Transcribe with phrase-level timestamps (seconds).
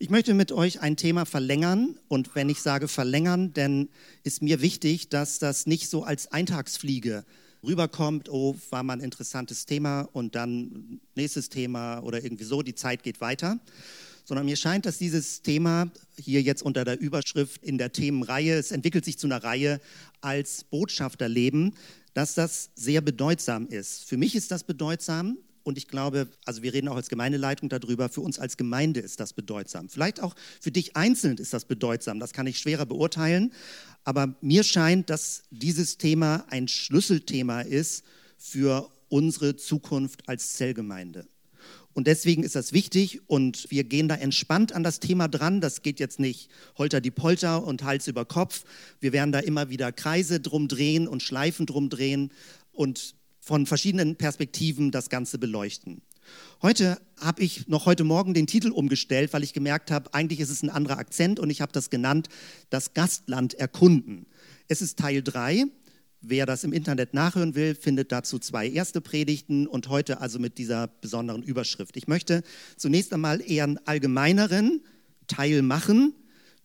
[0.00, 1.98] Ich möchte mit euch ein Thema verlängern.
[2.06, 3.88] Und wenn ich sage verlängern, dann
[4.22, 7.24] ist mir wichtig, dass das nicht so als Eintagsfliege
[7.64, 12.76] rüberkommt, oh, war mal ein interessantes Thema und dann nächstes Thema oder irgendwie so, die
[12.76, 13.58] Zeit geht weiter,
[14.24, 18.70] sondern mir scheint, dass dieses Thema hier jetzt unter der Überschrift in der Themenreihe, es
[18.70, 19.80] entwickelt sich zu einer Reihe
[20.20, 21.74] als Botschafterleben,
[22.14, 24.04] dass das sehr bedeutsam ist.
[24.04, 25.38] Für mich ist das bedeutsam,
[25.68, 29.20] und ich glaube, also wir reden auch als Gemeindeleitung darüber, für uns als Gemeinde ist
[29.20, 29.90] das bedeutsam.
[29.90, 33.52] Vielleicht auch für dich einzeln ist das bedeutsam, das kann ich schwerer beurteilen.
[34.02, 38.02] Aber mir scheint, dass dieses Thema ein Schlüsselthema ist
[38.38, 41.28] für unsere Zukunft als Zellgemeinde.
[41.92, 45.60] Und deswegen ist das wichtig und wir gehen da entspannt an das Thema dran.
[45.60, 48.64] Das geht jetzt nicht holter die Polter und Hals über Kopf.
[49.00, 52.30] Wir werden da immer wieder Kreise drum drehen und Schleifen drum drehen
[52.72, 53.17] und
[53.48, 56.02] von verschiedenen Perspektiven das Ganze beleuchten.
[56.60, 60.50] Heute habe ich noch heute Morgen den Titel umgestellt, weil ich gemerkt habe, eigentlich ist
[60.50, 62.28] es ein anderer Akzent und ich habe das genannt,
[62.68, 64.26] das Gastland erkunden.
[64.68, 65.64] Es ist Teil 3.
[66.20, 70.58] Wer das im Internet nachhören will, findet dazu zwei erste Predigten und heute also mit
[70.58, 71.96] dieser besonderen Überschrift.
[71.96, 72.42] Ich möchte
[72.76, 74.82] zunächst einmal eher einen allgemeineren
[75.26, 76.12] Teil machen,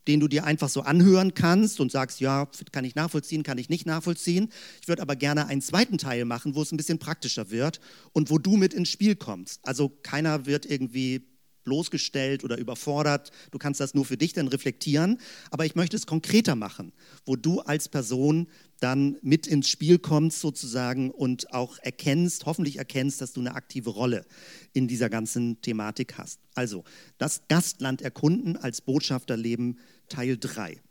[0.07, 3.69] den du dir einfach so anhören kannst und sagst, ja, kann ich nachvollziehen, kann ich
[3.69, 4.49] nicht nachvollziehen.
[4.81, 7.79] Ich würde aber gerne einen zweiten Teil machen, wo es ein bisschen praktischer wird
[8.11, 9.59] und wo du mit ins Spiel kommst.
[9.63, 11.32] Also keiner wird irgendwie
[11.63, 13.31] bloßgestellt oder überfordert.
[13.51, 15.19] Du kannst das nur für dich dann reflektieren.
[15.51, 16.93] Aber ich möchte es konkreter machen,
[17.25, 18.47] wo du als Person
[18.79, 23.91] dann mit ins Spiel kommst sozusagen und auch erkennst, hoffentlich erkennst, dass du eine aktive
[23.91, 24.25] Rolle
[24.73, 26.39] in dieser ganzen Thematik hast.
[26.53, 26.83] Also
[27.17, 30.81] das Gastland erkunden als Botschafterleben Teil 3.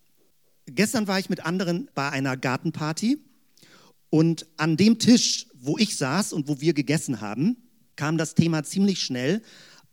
[0.66, 3.18] Gestern war ich mit anderen bei einer Gartenparty
[4.10, 7.56] und an dem Tisch, wo ich saß und wo wir gegessen haben,
[7.96, 9.42] kam das Thema ziemlich schnell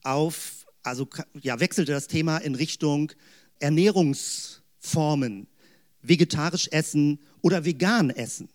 [0.03, 1.07] auf, also
[1.41, 3.11] ja, wechselte das Thema in Richtung
[3.59, 5.47] Ernährungsformen,
[6.01, 8.49] vegetarisch essen oder vegan essen.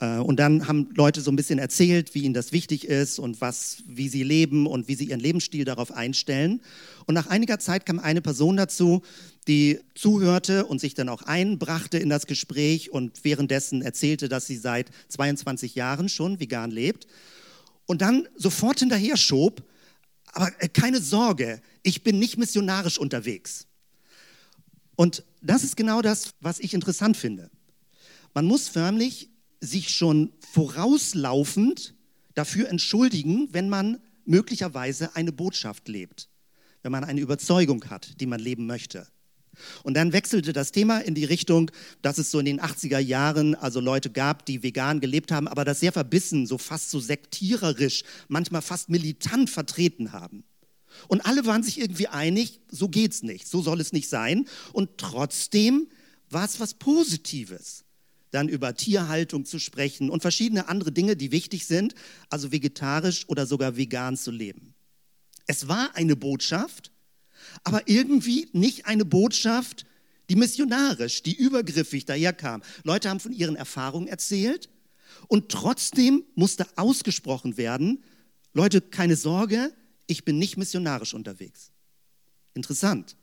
[0.00, 3.40] Äh, und dann haben Leute so ein bisschen erzählt, wie ihnen das wichtig ist und
[3.40, 6.60] was, wie sie leben und wie sie ihren Lebensstil darauf einstellen.
[7.06, 9.02] Und nach einiger Zeit kam eine Person dazu,
[9.46, 14.56] die zuhörte und sich dann auch einbrachte in das Gespräch und währenddessen erzählte, dass sie
[14.56, 17.06] seit 22 Jahren schon vegan lebt.
[17.86, 19.62] Und dann sofort hinterher schob,
[20.32, 23.66] aber äh, keine Sorge, ich bin nicht missionarisch unterwegs.
[24.96, 27.50] Und das ist genau das, was ich interessant finde.
[28.34, 29.30] Man muss förmlich
[29.60, 31.94] sich schon vorauslaufend
[32.34, 36.28] dafür entschuldigen, wenn man möglicherweise eine Botschaft lebt,
[36.82, 39.06] wenn man eine Überzeugung hat, die man leben möchte.
[39.82, 41.70] Und dann wechselte das Thema in die Richtung,
[42.02, 45.64] dass es so in den 80er Jahren also Leute gab, die vegan gelebt haben, aber
[45.64, 50.44] das sehr verbissen, so fast so sektiererisch, manchmal fast militant vertreten haben.
[51.06, 54.46] Und alle waren sich irgendwie einig, so geht's nicht, so soll es nicht sein.
[54.72, 55.88] Und trotzdem
[56.30, 57.84] war es was Positives
[58.30, 61.94] dann über Tierhaltung zu sprechen und verschiedene andere Dinge, die wichtig sind,
[62.28, 64.74] also vegetarisch oder sogar vegan zu leben.
[65.46, 66.92] Es war eine Botschaft,
[67.64, 69.86] aber irgendwie nicht eine Botschaft,
[70.28, 72.62] die missionarisch, die übergriffig daherkam.
[72.84, 74.68] Leute haben von ihren Erfahrungen erzählt
[75.26, 78.02] und trotzdem musste ausgesprochen werden,
[78.52, 79.72] Leute, keine Sorge,
[80.06, 81.70] ich bin nicht missionarisch unterwegs.
[82.54, 83.16] Interessant.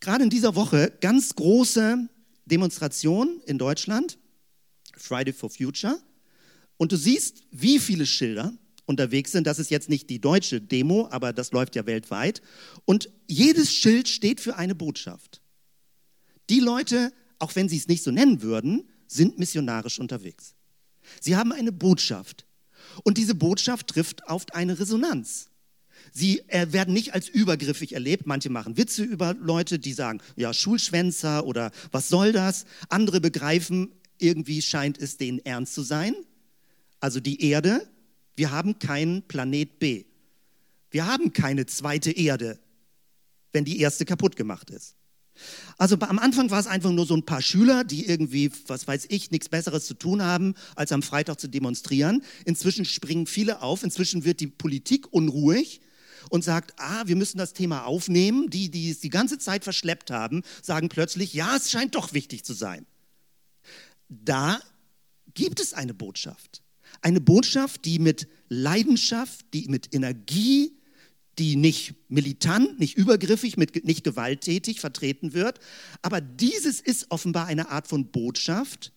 [0.00, 2.08] Gerade in dieser Woche ganz große
[2.46, 4.18] Demonstration in Deutschland,
[4.96, 5.98] Friday for Future,
[6.76, 8.54] und du siehst, wie viele Schilder
[8.90, 9.46] unterwegs sind.
[9.46, 12.42] Das ist jetzt nicht die deutsche Demo, aber das läuft ja weltweit.
[12.84, 15.40] Und jedes Schild steht für eine Botschaft.
[16.50, 20.54] Die Leute, auch wenn sie es nicht so nennen würden, sind missionarisch unterwegs.
[21.20, 22.44] Sie haben eine Botschaft.
[23.04, 25.48] Und diese Botschaft trifft auf eine Resonanz.
[26.12, 28.26] Sie äh, werden nicht als übergriffig erlebt.
[28.26, 32.64] Manche machen Witze über Leute, die sagen, ja, Schulschwänzer oder was soll das?
[32.88, 36.14] Andere begreifen, irgendwie scheint es denen ernst zu sein.
[37.00, 37.88] Also die Erde,
[38.40, 40.06] wir haben keinen Planet B.
[40.90, 42.58] Wir haben keine zweite Erde,
[43.52, 44.96] wenn die erste kaputt gemacht ist.
[45.76, 49.08] Also am Anfang war es einfach nur so ein paar Schüler, die irgendwie, was weiß
[49.10, 52.24] ich, nichts Besseres zu tun haben, als am Freitag zu demonstrieren.
[52.46, 55.82] Inzwischen springen viele auf, inzwischen wird die Politik unruhig
[56.30, 58.48] und sagt, ah, wir müssen das Thema aufnehmen.
[58.48, 62.42] Die, die es die ganze Zeit verschleppt haben, sagen plötzlich, ja, es scheint doch wichtig
[62.42, 62.86] zu sein.
[64.08, 64.62] Da
[65.34, 66.62] gibt es eine Botschaft.
[67.02, 70.72] Eine Botschaft, die mit Leidenschaft, die mit Energie,
[71.38, 75.58] die nicht militant, nicht übergriffig, mit, nicht gewalttätig vertreten wird.
[76.02, 78.92] Aber dieses ist offenbar eine Art von Botschaft,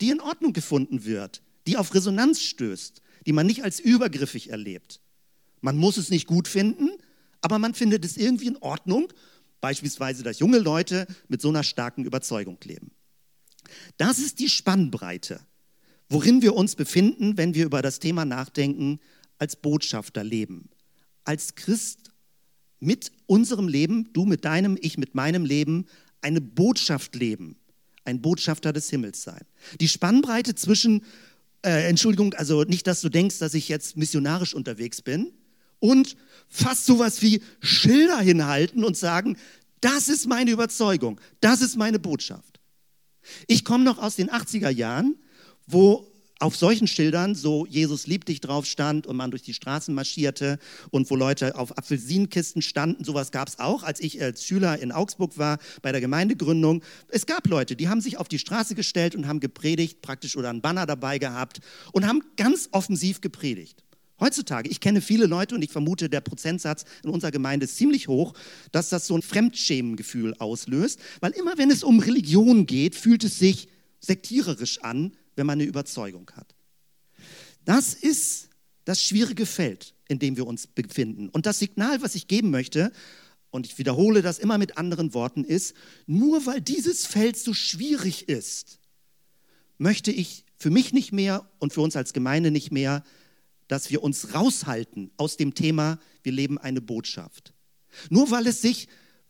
[0.00, 5.00] die in Ordnung gefunden wird, die auf Resonanz stößt, die man nicht als übergriffig erlebt.
[5.60, 6.90] Man muss es nicht gut finden,
[7.40, 9.12] aber man findet es irgendwie in Ordnung,
[9.60, 12.92] beispielsweise, dass junge Leute mit so einer starken Überzeugung leben.
[13.96, 15.40] Das ist die Spannbreite,
[16.08, 19.00] worin wir uns befinden, wenn wir über das Thema nachdenken,
[19.38, 20.68] als Botschafter leben,
[21.24, 22.10] als Christ
[22.80, 25.86] mit unserem Leben, du mit deinem, ich mit meinem Leben,
[26.20, 27.56] eine Botschaft leben,
[28.04, 29.42] ein Botschafter des Himmels sein.
[29.80, 31.04] Die Spannbreite zwischen,
[31.62, 35.32] äh, Entschuldigung, also nicht, dass du denkst, dass ich jetzt missionarisch unterwegs bin
[35.78, 36.16] und
[36.48, 39.36] fast sowas wie Schilder hinhalten und sagen,
[39.80, 42.58] das ist meine Überzeugung, das ist meine Botschaft.
[43.46, 45.16] Ich komme noch aus den 80er Jahren,
[45.68, 46.08] wo
[46.40, 50.58] auf solchen Schildern so Jesus liebt dich drauf stand und man durch die Straßen marschierte
[50.90, 54.92] und wo Leute auf Apfelsinenkisten standen, sowas gab es auch, als ich als Schüler in
[54.92, 56.82] Augsburg war bei der Gemeindegründung.
[57.08, 60.50] Es gab Leute, die haben sich auf die Straße gestellt und haben gepredigt, praktisch oder
[60.50, 61.58] einen Banner dabei gehabt
[61.92, 63.82] und haben ganz offensiv gepredigt.
[64.20, 68.08] Heutzutage, ich kenne viele Leute und ich vermute, der Prozentsatz in unserer Gemeinde ist ziemlich
[68.08, 68.34] hoch,
[68.72, 73.38] dass das so ein Fremdschämengefühl auslöst, weil immer wenn es um Religion geht, fühlt es
[73.38, 73.68] sich
[74.00, 76.54] sektiererisch an, wenn man eine Überzeugung hat.
[77.64, 78.50] Das ist
[78.84, 81.28] das schwierige Feld, in dem wir uns befinden.
[81.28, 82.92] Und das Signal, was ich geben möchte,
[83.50, 85.74] und ich wiederhole das immer mit anderen Worten, ist,
[86.06, 88.78] nur weil dieses Feld so schwierig ist,
[89.78, 93.04] möchte ich für mich nicht mehr und für uns als Gemeinde nicht mehr,
[93.68, 97.54] dass wir uns raushalten aus dem Thema, wir leben eine Botschaft.
[98.10, 98.88] Nur weil es sich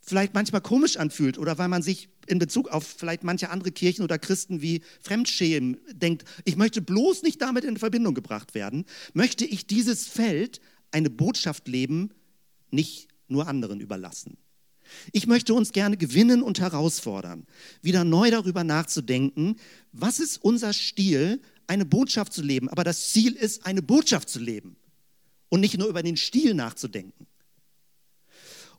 [0.09, 4.03] vielleicht manchmal komisch anfühlt oder weil man sich in Bezug auf vielleicht manche andere Kirchen
[4.03, 9.45] oder Christen wie Fremdschämen denkt, ich möchte bloß nicht damit in Verbindung gebracht werden, möchte
[9.45, 10.61] ich dieses Feld,
[10.91, 12.11] eine Botschaft leben,
[12.71, 14.39] nicht nur anderen überlassen.
[15.13, 17.47] Ich möchte uns gerne gewinnen und herausfordern,
[17.83, 19.57] wieder neu darüber nachzudenken,
[19.93, 22.71] was ist unser Stil, eine Botschaft zu leben.
[22.71, 24.77] Aber das Ziel ist, eine Botschaft zu leben
[25.51, 27.27] und nicht nur über den Stil nachzudenken.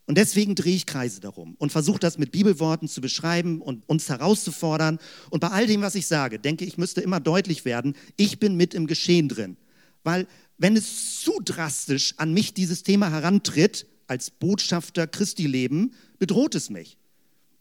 [0.09, 4.09] Und deswegen drehe ich Kreise darum und versuche das mit Bibelworten zu beschreiben und uns
[4.09, 4.97] herauszufordern.
[5.29, 8.55] Und bei all dem, was ich sage, denke ich, müsste immer deutlich werden, ich bin
[8.55, 9.55] mit im Geschehen drin.
[10.03, 10.25] Weil
[10.57, 16.71] wenn es zu drastisch an mich dieses Thema herantritt, als Botschafter Christi leben, bedroht es
[16.71, 16.97] mich.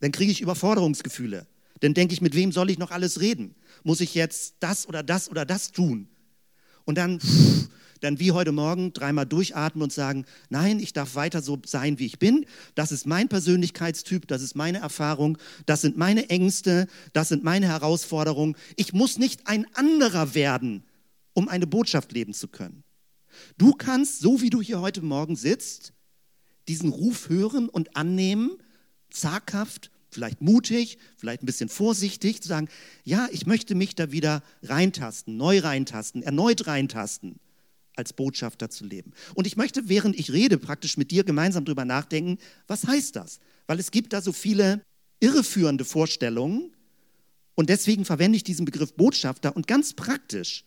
[0.01, 1.47] Dann kriege ich Überforderungsgefühle.
[1.81, 3.57] Dann denke ich, mit wem soll ich noch alles reden?
[3.83, 6.09] Muss ich jetzt das oder das oder das tun?
[6.87, 7.69] Und dann pff,
[8.01, 12.07] dann wie heute Morgen dreimal durchatmen und sagen, nein, ich darf weiter so sein, wie
[12.07, 12.47] ich bin.
[12.75, 17.67] Das ist mein Persönlichkeitstyp, das ist meine Erfahrung, das sind meine Ängste, das sind meine
[17.67, 18.57] Herausforderungen.
[18.77, 20.85] Ich muss nicht ein anderer werden,
[21.33, 22.85] um eine Botschaft leben zu können.
[23.57, 25.93] Du kannst, so wie du hier heute Morgen sitzt,
[26.67, 28.59] diesen Ruf hören und annehmen,
[29.11, 32.69] zaghaft, vielleicht mutig, vielleicht ein bisschen vorsichtig, zu sagen,
[33.05, 37.39] ja, ich möchte mich da wieder reintasten, neu reintasten, erneut reintasten
[37.99, 39.13] als Botschafter zu leben.
[39.35, 43.41] Und ich möchte, während ich rede, praktisch mit dir gemeinsam darüber nachdenken, was heißt das?
[43.67, 44.83] Weil es gibt da so viele
[45.21, 46.71] irreführende Vorstellungen
[47.57, 50.65] und deswegen verwende ich diesen Begriff Botschafter und ganz praktisch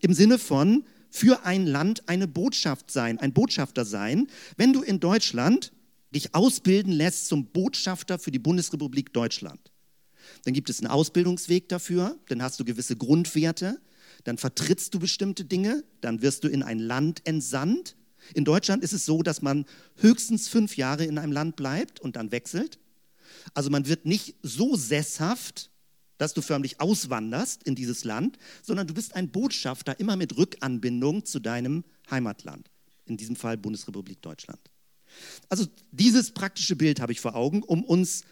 [0.00, 4.28] im Sinne von für ein Land eine Botschaft sein, ein Botschafter sein.
[4.56, 5.72] Wenn du in Deutschland
[6.10, 9.60] dich ausbilden lässt zum Botschafter für die Bundesrepublik Deutschland,
[10.44, 13.78] dann gibt es einen Ausbildungsweg dafür, dann hast du gewisse Grundwerte,
[14.24, 17.96] dann vertrittst du bestimmte Dinge, dann wirst du in ein Land entsandt.
[18.34, 19.64] In Deutschland ist es so, dass man
[19.96, 22.78] höchstens fünf Jahre in einem Land bleibt und dann wechselt.
[23.54, 25.70] Also man wird nicht so sesshaft,
[26.18, 31.24] dass du förmlich auswanderst in dieses Land, sondern du bist ein Botschafter immer mit Rückanbindung
[31.24, 32.70] zu deinem Heimatland,
[33.06, 34.60] in diesem Fall Bundesrepublik Deutschland.
[35.48, 38.22] Also dieses praktische Bild habe ich vor Augen, um uns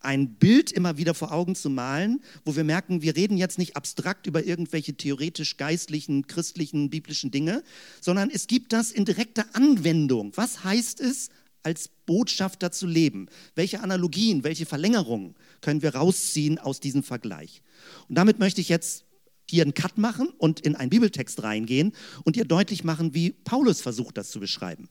[0.00, 3.76] ein Bild immer wieder vor Augen zu malen, wo wir merken, wir reden jetzt nicht
[3.76, 7.62] abstrakt über irgendwelche theoretisch geistlichen, christlichen, biblischen Dinge,
[8.00, 10.32] sondern es gibt das in direkter Anwendung.
[10.36, 11.30] Was heißt es,
[11.62, 13.26] als Botschafter zu leben?
[13.56, 17.62] Welche Analogien, welche Verlängerungen können wir rausziehen aus diesem Vergleich?
[18.08, 19.04] Und damit möchte ich jetzt
[19.50, 21.92] hier einen Cut machen und in einen Bibeltext reingehen
[22.24, 24.88] und dir deutlich machen, wie Paulus versucht, das zu beschreiben.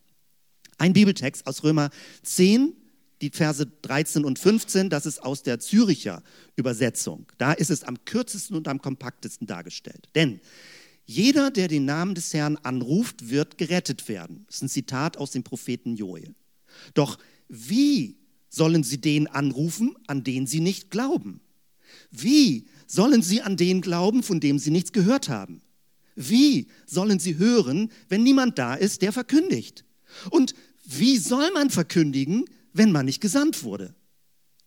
[0.77, 1.89] Ein Bibeltext aus Römer
[2.23, 2.73] 10,
[3.21, 6.21] die Verse 13 und 15, das ist aus der Züricher
[6.55, 7.31] Übersetzung.
[7.37, 10.09] Da ist es am kürzesten und am kompaktesten dargestellt.
[10.15, 10.39] Denn
[11.05, 14.43] jeder, der den Namen des Herrn anruft, wird gerettet werden.
[14.47, 16.33] Das ist ein Zitat aus dem Propheten Joel.
[16.93, 17.17] Doch
[17.47, 18.17] wie
[18.49, 21.41] sollen sie den anrufen, an den sie nicht glauben?
[22.11, 25.61] Wie sollen sie an den glauben, von dem sie nichts gehört haben?
[26.15, 29.85] Wie sollen sie hören, wenn niemand da ist, der verkündigt?
[30.29, 30.55] Und
[30.85, 33.95] wie soll man verkündigen, wenn man nicht gesandt wurde.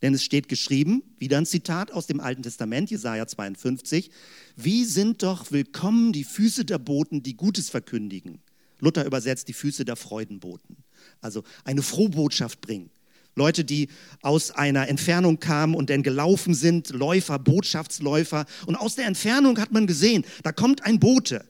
[0.01, 4.09] Denn es steht geschrieben, wieder ein Zitat aus dem Alten Testament, Jesaja 52,
[4.55, 8.41] wie sind doch willkommen die Füße der Boten, die Gutes verkündigen.
[8.79, 10.77] Luther übersetzt die Füße der Freudenboten.
[11.21, 12.89] Also eine Frohbotschaft bringen.
[13.35, 13.89] Leute, die
[14.21, 18.45] aus einer Entfernung kamen und dann gelaufen sind, Läufer, Botschaftsläufer.
[18.65, 21.45] Und aus der Entfernung hat man gesehen, da kommt ein Bote.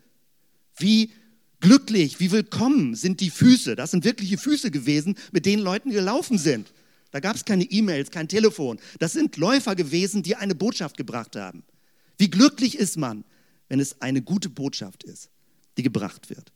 [0.76, 1.12] Wie
[1.60, 3.76] glücklich, wie willkommen sind die Füße.
[3.76, 6.72] Das sind wirkliche Füße gewesen, mit denen Leuten gelaufen sind.
[7.12, 8.80] Da gab es keine E-Mails, kein Telefon.
[9.00, 11.64] Das sind Läufer gewesen, die eine Botschaft gebracht haben.
[12.18, 13.24] Wie glücklich ist man,
[13.68, 15.30] wenn es eine gute Botschaft ist,
[15.78, 16.52] die gebracht wird.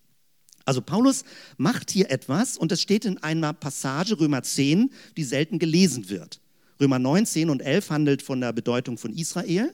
[0.65, 1.25] Also Paulus
[1.57, 6.39] macht hier etwas und das steht in einer Passage Römer 10, die selten gelesen wird.
[6.79, 9.73] Römer 9, 10 und 11 handelt von der Bedeutung von Israel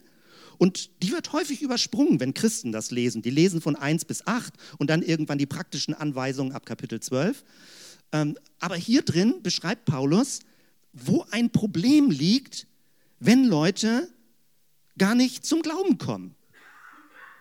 [0.60, 3.22] und die wird häufig übersprungen, wenn Christen das lesen.
[3.22, 7.42] Die lesen von 1 bis 8 und dann irgendwann die praktischen Anweisungen ab Kapitel 12.
[8.12, 10.40] Ähm, aber hier drin beschreibt Paulus,
[10.92, 12.66] wo ein Problem liegt,
[13.20, 14.12] wenn Leute
[14.98, 16.34] gar nicht zum Glauben kommen.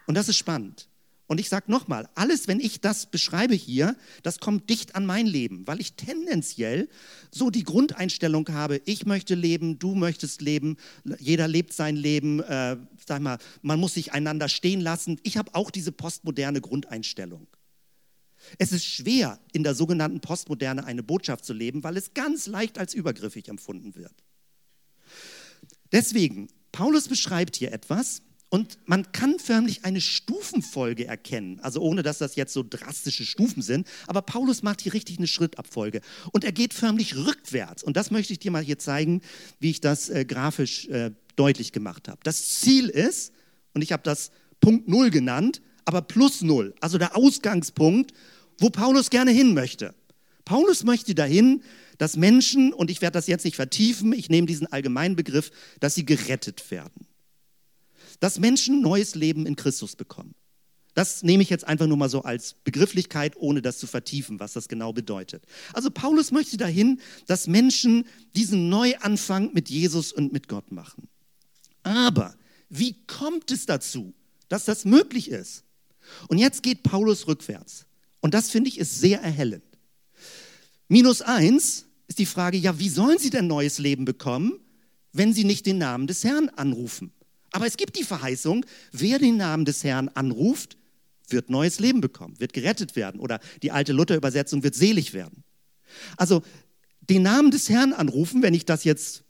[0.08, 0.88] Und das ist spannend.
[1.30, 5.28] Und ich sage nochmal, alles, wenn ich das beschreibe hier, das kommt dicht an mein
[5.28, 6.90] Leben, weil ich tendenziell
[7.30, 10.78] so die Grundeinstellung habe, ich möchte leben, du möchtest leben,
[11.20, 15.20] jeder lebt sein Leben, äh, sag mal, man muss sich einander stehen lassen.
[15.22, 17.46] Ich habe auch diese postmoderne Grundeinstellung.
[18.58, 22.80] Es ist schwer, in der sogenannten Postmoderne eine Botschaft zu leben, weil es ganz leicht
[22.80, 24.16] als übergriffig empfunden wird.
[25.92, 32.18] Deswegen, Paulus beschreibt hier etwas, und man kann förmlich eine Stufenfolge erkennen, also ohne dass
[32.18, 36.01] das jetzt so drastische Stufen sind, aber Paulus macht hier richtig eine Schrittabfolge
[36.32, 37.84] und er geht förmlich rückwärts.
[37.84, 39.22] Und das möchte ich dir mal hier zeigen,
[39.60, 42.20] wie ich das äh, grafisch äh, deutlich gemacht habe.
[42.24, 43.34] Das Ziel ist,
[43.74, 48.13] und ich habe das Punkt Null genannt, aber plus Null, also der Ausgangspunkt,
[48.58, 49.94] wo Paulus gerne hin möchte.
[50.44, 51.62] Paulus möchte dahin,
[52.00, 55.94] dass Menschen, und ich werde das jetzt nicht vertiefen, ich nehme diesen allgemeinen Begriff, dass
[55.94, 57.09] sie gerettet werden
[58.20, 60.36] dass Menschen neues Leben in Christus bekommen.
[60.94, 64.54] Das nehme ich jetzt einfach nur mal so als Begrifflichkeit, ohne das zu vertiefen, was
[64.54, 65.46] das genau bedeutet.
[65.74, 71.08] Also Paulus möchte dahin, dass Menschen diesen Neuanfang mit Jesus und mit Gott machen.
[71.84, 72.36] Aber
[72.70, 74.14] wie kommt es dazu,
[74.50, 75.64] dass das möglich ist?
[76.28, 77.86] Und jetzt geht Paulus rückwärts.
[78.20, 79.64] Und das finde ich ist sehr erhellend.
[80.88, 84.60] Minus eins ist die Frage, ja, wie sollen sie denn neues Leben bekommen,
[85.14, 87.14] wenn sie nicht den Namen des Herrn anrufen?
[87.51, 90.77] Aber es gibt die Verheißung, wer den Namen des Herrn anruft,
[91.29, 93.20] wird neues Leben bekommen, wird gerettet werden.
[93.20, 95.44] Oder die alte Luther-Übersetzung wird selig werden.
[96.18, 96.44] Also
[97.01, 99.24] den Namen des Herrn anrufen, wenn ich das jetzt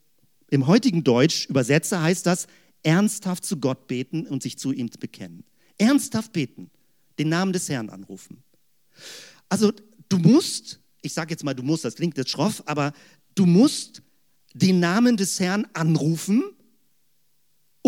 [0.49, 2.47] im heutigen Deutsch übersetze, heißt das
[2.83, 5.43] ernsthaft zu Gott beten und sich zu ihm bekennen.
[5.77, 6.69] Ernsthaft beten,
[7.17, 8.43] den Namen des Herrn anrufen.
[9.47, 9.71] Also
[10.09, 12.93] du musst, ich sage jetzt mal, du musst, das klingt jetzt schroff, aber
[13.35, 14.01] du musst
[14.53, 16.43] den Namen des Herrn anrufen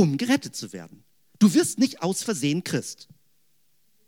[0.02, 1.04] um gerettet zu werden.
[1.38, 3.08] Du wirst nicht aus Versehen Christ.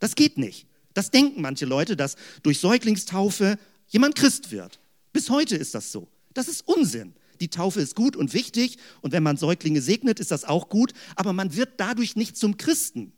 [0.00, 0.66] Das geht nicht.
[0.92, 4.80] Das denken manche Leute, dass durch Säuglingstaufe jemand Christ wird.
[5.12, 6.08] Bis heute ist das so.
[6.32, 7.14] Das ist Unsinn.
[7.40, 10.92] Die Taufe ist gut und wichtig und wenn man Säuglinge segnet, ist das auch gut,
[11.14, 13.12] aber man wird dadurch nicht zum Christen.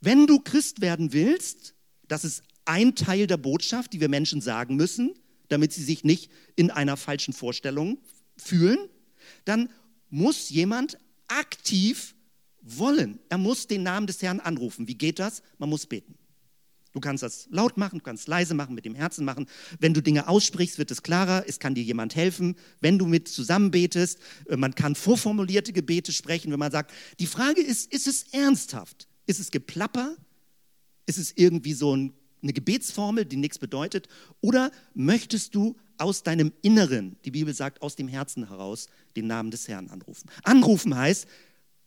[0.00, 1.74] Wenn du Christ werden willst,
[2.08, 5.14] das ist ein Teil der Botschaft, die wir Menschen sagen müssen,
[5.48, 7.98] damit sie sich nicht in einer falschen Vorstellung
[8.36, 8.78] fühlen,
[9.44, 9.68] dann
[10.10, 10.98] muss jemand
[11.38, 12.14] aktiv
[12.60, 13.18] wollen.
[13.28, 14.88] Er muss den Namen des Herrn anrufen.
[14.88, 15.42] Wie geht das?
[15.58, 16.14] Man muss beten.
[16.92, 19.46] Du kannst das laut machen, du kannst leise machen, mit dem Herzen machen.
[19.78, 22.54] Wenn du Dinge aussprichst, wird es klarer, es kann dir jemand helfen.
[22.80, 27.26] Wenn du mit zusammen betest, äh, man kann vorformulierte Gebete sprechen, wenn man sagt, die
[27.26, 29.08] Frage ist, ist es ernsthaft?
[29.26, 30.16] Ist es Geplapper?
[31.06, 32.12] Ist es irgendwie so ein,
[32.42, 34.08] eine Gebetsformel, die nichts bedeutet?
[34.42, 39.50] Oder möchtest du aus deinem Inneren, die Bibel sagt, aus dem Herzen heraus, den Namen
[39.50, 40.28] des Herrn anrufen.
[40.42, 41.26] Anrufen heißt,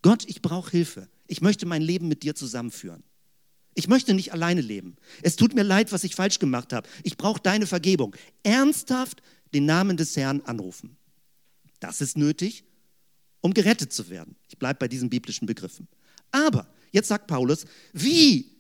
[0.02, 1.10] Gott, ich brauche Hilfe.
[1.28, 3.04] Ich möchte mein Leben mit dir zusammenführen.
[3.74, 4.96] Ich möchte nicht alleine leben.
[5.22, 6.88] Es tut mir leid, was ich falsch gemacht habe.
[7.04, 8.16] Ich brauche deine Vergebung.
[8.44, 9.22] Ernsthaft
[9.54, 10.96] den Namen des Herrn anrufen.
[11.80, 12.64] Das ist nötig,
[13.42, 14.36] um gerettet zu werden.
[14.48, 15.88] Ich bleibe bei diesen biblischen Begriffen.
[16.32, 18.52] Aber jetzt sagt Paulus, wie?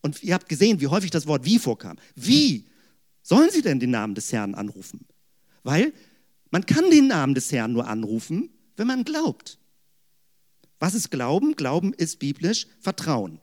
[0.00, 1.96] Und ihr habt gesehen, wie häufig das Wort wie vorkam.
[2.14, 2.66] Wie
[3.26, 5.04] sollen sie denn den Namen des Herrn anrufen?
[5.64, 5.92] Weil
[6.50, 9.58] man kann den Namen des Herrn nur anrufen, wenn man glaubt.
[10.78, 11.56] Was ist Glauben?
[11.56, 13.40] Glauben ist biblisch Vertrauen.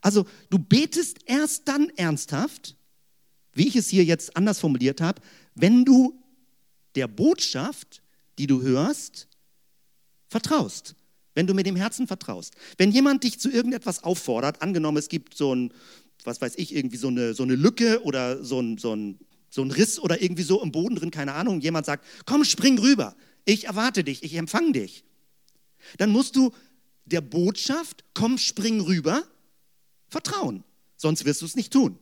[0.00, 2.76] Also du betest erst dann ernsthaft,
[3.52, 5.20] wie ich es hier jetzt anders formuliert habe,
[5.56, 6.22] wenn du
[6.94, 8.02] der Botschaft,
[8.38, 9.26] die du hörst,
[10.28, 10.94] vertraust.
[11.34, 12.54] Wenn du mit dem Herzen vertraust.
[12.78, 15.72] Wenn jemand dich zu irgendetwas auffordert, angenommen es gibt so ein
[16.24, 19.18] was weiß ich, irgendwie so eine, so eine Lücke oder so ein, so, ein,
[19.50, 22.78] so ein Riss oder irgendwie so im Boden drin, keine Ahnung, jemand sagt, komm, spring
[22.78, 25.04] rüber, ich erwarte dich, ich empfange dich.
[25.98, 26.52] Dann musst du
[27.04, 29.24] der Botschaft, komm, spring rüber,
[30.08, 30.64] vertrauen.
[30.96, 31.98] Sonst wirst du es nicht tun.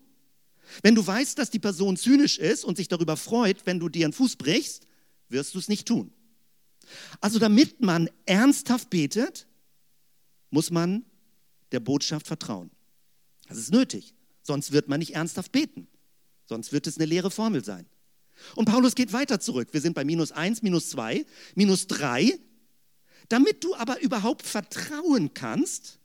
[0.83, 4.06] Wenn du weißt, dass die Person zynisch ist und sich darüber freut, wenn du dir
[4.06, 4.87] einen Fuß brichst,
[5.28, 6.12] wirst du es nicht tun.
[7.21, 9.47] Also damit man ernsthaft betet,
[10.50, 11.04] muss man
[11.73, 12.71] der Botschaft vertrauen.
[13.49, 15.87] Das ist nötig, sonst wird man nicht ernsthaft beten.
[16.47, 17.87] Sonst wird es eine leere Formel sein.
[18.55, 19.69] Und Paulus geht weiter zurück.
[19.73, 21.25] Wir sind bei minus eins, minus zwei,
[21.55, 22.39] minus drei.
[23.29, 25.99] Damit du aber überhaupt vertrauen kannst,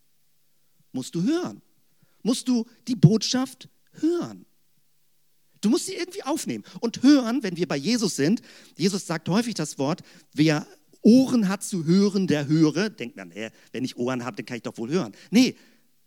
[0.91, 1.61] musst du hören.
[2.23, 4.45] Musst du die Botschaft hören.
[5.61, 8.41] Du musst sie irgendwie aufnehmen und hören, wenn wir bei Jesus sind.
[8.77, 10.01] Jesus sagt häufig das Wort,
[10.33, 10.65] wer
[11.01, 12.89] Ohren hat zu hören, der höre.
[12.89, 13.33] Denkt man,
[13.71, 15.13] wenn ich Ohren habe, dann kann ich doch wohl hören.
[15.31, 15.55] Nee,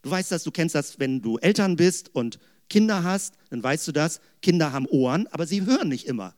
[0.03, 3.87] du weißt das, du kennst das, wenn du Eltern bist und Kinder hast, dann weißt
[3.89, 6.35] du das, Kinder haben Ohren, aber sie hören nicht immer.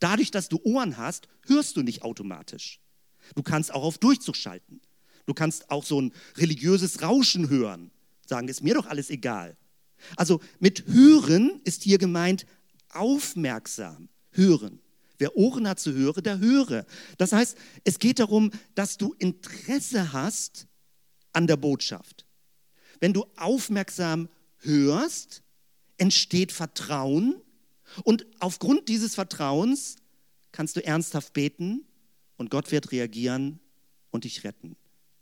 [0.00, 2.80] Dadurch, dass du Ohren hast, hörst du nicht automatisch.
[3.34, 4.80] Du kannst auch auf Durchzug schalten.
[5.26, 7.90] Du kannst auch so ein religiöses Rauschen hören.
[8.26, 9.56] Sagen, ist mir doch alles egal.
[10.16, 12.46] Also mit hören ist hier gemeint
[12.90, 14.80] aufmerksam hören.
[15.18, 16.84] Wer Ohren hat zu hören, der höre.
[17.18, 20.66] Das heißt, es geht darum, dass du Interesse hast
[21.32, 22.26] an der Botschaft.
[23.04, 24.30] Wenn du aufmerksam
[24.60, 25.42] hörst,
[25.98, 27.34] entsteht Vertrauen
[28.02, 29.96] und aufgrund dieses Vertrauens
[30.52, 31.84] kannst du ernsthaft beten
[32.38, 33.60] und Gott wird reagieren
[34.10, 34.76] und dich retten,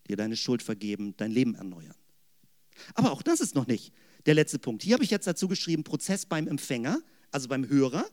[0.09, 1.97] dir deine Schuld vergeben, dein Leben erneuern.
[2.95, 3.93] Aber auch das ist noch nicht
[4.27, 4.85] der letzte Punkt.
[4.85, 7.01] Hier habe ich jetzt dazu geschrieben, Prozess beim Empfänger,
[7.33, 8.07] also beim Hörer,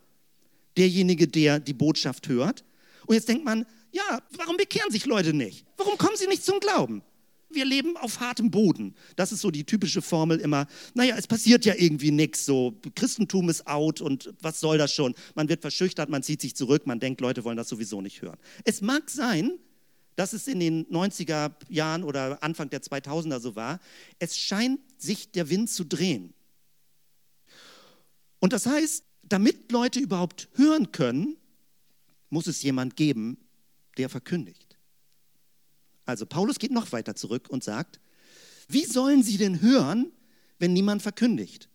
[0.78, 2.66] derjenige, der die Botschaft hört.
[3.06, 5.68] Und jetzt denkt man, ja, warum bekehren sich Leute nicht?
[5.78, 7.04] Warum kommen sie nicht zum Glauben?
[7.50, 8.96] Wir leben auf hartem Boden.
[9.16, 10.68] Das ist so die typische Formel immer.
[10.94, 12.46] Naja, es passiert ja irgendwie nichts.
[12.46, 15.16] So, Christentum ist out und was soll das schon?
[15.36, 18.38] Man wird verschüchtert, man zieht sich zurück, man denkt, Leute wollen das sowieso nicht hören.
[18.66, 19.58] Es mag sein,
[20.16, 23.80] dass es in den 90er Jahren oder Anfang der 2000er so war.
[24.20, 26.34] Es scheint sich der Wind zu drehen.
[28.40, 31.38] Und das heißt, damit Leute überhaupt hören können,
[32.30, 33.38] muss es jemand geben,
[33.98, 34.69] der verkündigt.
[36.10, 38.00] Also Paulus geht noch weiter zurück und sagt,
[38.68, 40.12] wie sollen sie denn hören,
[40.60, 41.70] wenn niemand verkündigt?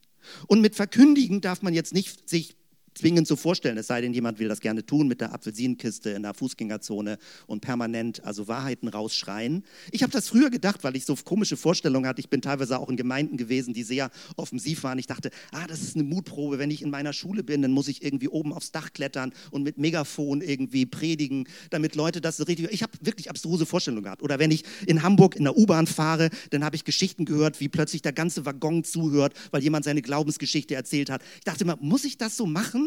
[0.46, 2.56] Und mit verkündigen darf man jetzt nicht sich
[2.94, 6.22] zwingend so vorstellen, es sei denn, jemand will das gerne tun mit der Apfelsinenkiste in
[6.22, 9.64] der Fußgängerzone und permanent also Wahrheiten rausschreien.
[9.90, 12.20] Ich habe das früher gedacht, weil ich so komische Vorstellungen hatte.
[12.20, 14.98] Ich bin teilweise auch in Gemeinden gewesen, die sehr offensiv waren.
[14.98, 16.58] Ich dachte, ah, das ist eine Mutprobe.
[16.58, 19.62] Wenn ich in meiner Schule bin, dann muss ich irgendwie oben aufs Dach klettern und
[19.62, 22.70] mit Megafon irgendwie predigen, damit Leute das so richtig.
[22.72, 24.22] Ich habe wirklich abstruse Vorstellungen gehabt.
[24.22, 27.68] Oder wenn ich in Hamburg in der U-Bahn fahre, dann habe ich Geschichten gehört, wie
[27.68, 31.22] plötzlich der ganze Waggon zuhört, weil jemand seine Glaubensgeschichte erzählt hat.
[31.38, 32.83] Ich dachte immer, muss ich das so machen?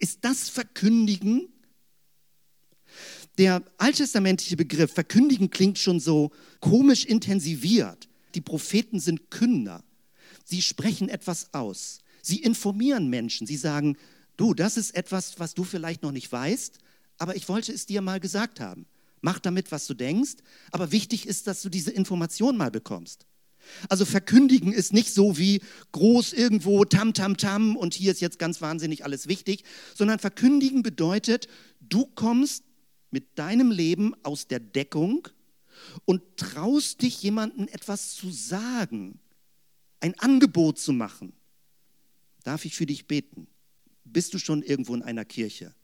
[0.00, 1.48] Ist das Verkündigen?
[3.38, 8.08] Der alttestamentliche Begriff Verkündigen klingt schon so komisch intensiviert.
[8.34, 9.84] Die Propheten sind Künder.
[10.44, 12.00] Sie sprechen etwas aus.
[12.22, 13.46] Sie informieren Menschen.
[13.46, 13.96] Sie sagen,
[14.36, 16.78] du, das ist etwas, was du vielleicht noch nicht weißt,
[17.18, 18.86] aber ich wollte es dir mal gesagt haben.
[19.20, 20.36] Mach damit, was du denkst,
[20.70, 23.26] aber wichtig ist, dass du diese Information mal bekommst.
[23.88, 25.60] Also verkündigen ist nicht so wie
[25.92, 30.82] groß irgendwo tam tam tam und hier ist jetzt ganz wahnsinnig alles wichtig, sondern verkündigen
[30.82, 31.48] bedeutet,
[31.80, 32.64] du kommst
[33.10, 35.28] mit deinem Leben aus der Deckung
[36.04, 39.18] und traust dich jemandem etwas zu sagen,
[40.00, 41.32] ein Angebot zu machen.
[42.44, 43.46] Darf ich für dich beten?
[44.04, 45.74] Bist du schon irgendwo in einer Kirche?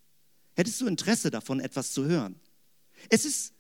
[0.55, 2.41] Hättest du Interesse davon, etwas zu hören?
[3.11, 3.53] Es ist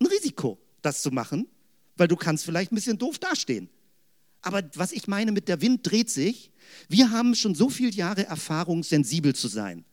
[0.00, 1.48] ein Risiko, das zu machen,
[1.96, 3.68] weil du kannst vielleicht ein bisschen doof dastehen.
[4.44, 6.50] Aber was ich meine mit der Wind dreht sich,
[6.90, 9.86] wir haben schon so viele Jahre Erfahrung, sensibel zu sein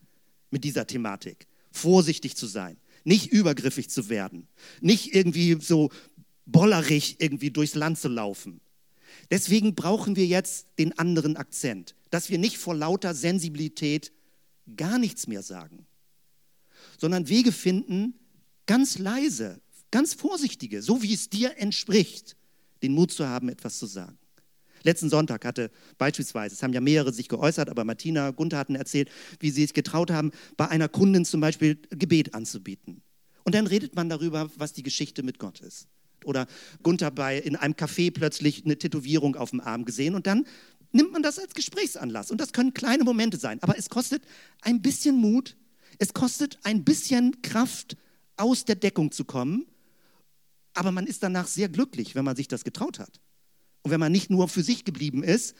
[0.49, 4.49] mit dieser Thematik, vorsichtig zu sein, nicht übergriffig zu werden,
[4.81, 5.89] nicht irgendwie so
[6.45, 8.59] bollerig irgendwie durchs Land zu laufen.
[9.29, 14.11] Deswegen brauchen wir jetzt den anderen Akzent, dass wir nicht vor lauter Sensibilität
[14.75, 15.85] gar nichts mehr sagen,
[16.97, 18.15] sondern Wege finden,
[18.65, 19.61] ganz leise,
[19.91, 22.35] ganz vorsichtige, so wie es dir entspricht,
[22.83, 24.17] den Mut zu haben, etwas zu sagen.
[24.83, 29.09] Letzten Sonntag hatte beispielsweise, es haben ja mehrere sich geäußert, aber Martina, Gunther hatten erzählt,
[29.39, 33.01] wie sie sich getraut haben, bei einer Kundin zum Beispiel Gebet anzubieten.
[33.43, 35.87] Und dann redet man darüber, was die Geschichte mit Gott ist.
[36.25, 36.47] Oder
[36.83, 40.45] Gunther bei in einem Café plötzlich eine Tätowierung auf dem Arm gesehen und dann
[40.91, 42.29] nimmt man das als Gesprächsanlass.
[42.29, 44.23] Und das können kleine Momente sein, aber es kostet
[44.61, 45.57] ein bisschen Mut,
[45.97, 47.97] es kostet ein bisschen Kraft,
[48.37, 49.65] aus der Deckung zu kommen
[50.73, 53.19] aber man ist danach sehr glücklich, wenn man sich das getraut hat.
[53.83, 55.55] Und wenn man nicht nur für sich geblieben ist.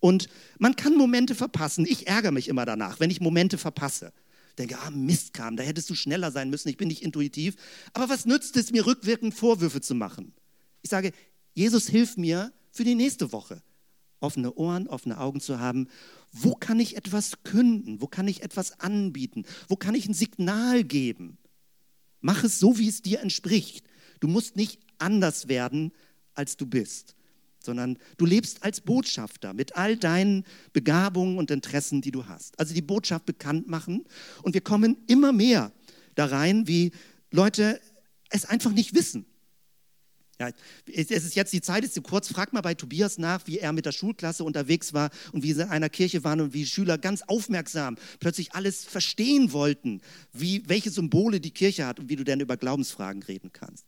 [0.00, 0.28] Und
[0.58, 1.86] man kann Momente verpassen.
[1.86, 4.12] Ich ärgere mich immer danach, wenn ich Momente verpasse.
[4.50, 7.54] Ich denke, ah, Mist kam, da hättest du schneller sein müssen, ich bin nicht intuitiv.
[7.92, 10.32] Aber was nützt es mir, rückwirkend Vorwürfe zu machen?
[10.82, 11.12] Ich sage,
[11.54, 13.62] Jesus, hilf mir für die nächste Woche.
[14.20, 15.88] offene Ohren, offene Augen zu haben.
[16.32, 18.00] Wo kann ich etwas künden?
[18.00, 19.44] Wo kann ich etwas anbieten?
[19.68, 21.38] Wo kann ich ein Signal geben?
[22.20, 23.86] Mach es so, wie es dir entspricht.
[24.20, 25.92] Du musst nicht anders werden,
[26.34, 27.16] als du bist,
[27.62, 32.58] sondern du lebst als Botschafter mit all deinen Begabungen und Interessen, die du hast.
[32.58, 34.04] Also die Botschaft bekannt machen.
[34.42, 35.72] Und wir kommen immer mehr
[36.14, 36.92] da rein, wie
[37.30, 37.80] Leute
[38.30, 39.26] es einfach nicht wissen.
[40.40, 40.48] Ja,
[40.86, 42.28] es ist jetzt die Zeit, ist zu kurz.
[42.28, 45.60] Frag mal bei Tobias nach, wie er mit der Schulklasse unterwegs war und wie sie
[45.60, 50.00] in einer Kirche waren und wie Schüler ganz aufmerksam plötzlich alles verstehen wollten,
[50.32, 53.84] wie, welche Symbole die Kirche hat und wie du denn über Glaubensfragen reden kannst.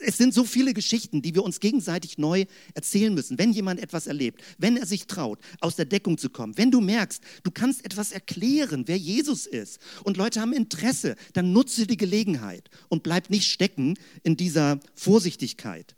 [0.00, 3.38] Es sind so viele Geschichten, die wir uns gegenseitig neu erzählen müssen.
[3.38, 6.80] Wenn jemand etwas erlebt, wenn er sich traut, aus der Deckung zu kommen, wenn du
[6.80, 11.96] merkst, du kannst etwas erklären, wer Jesus ist und Leute haben Interesse, dann nutze die
[11.96, 15.96] Gelegenheit und bleib nicht stecken in dieser Vorsichtigkeit.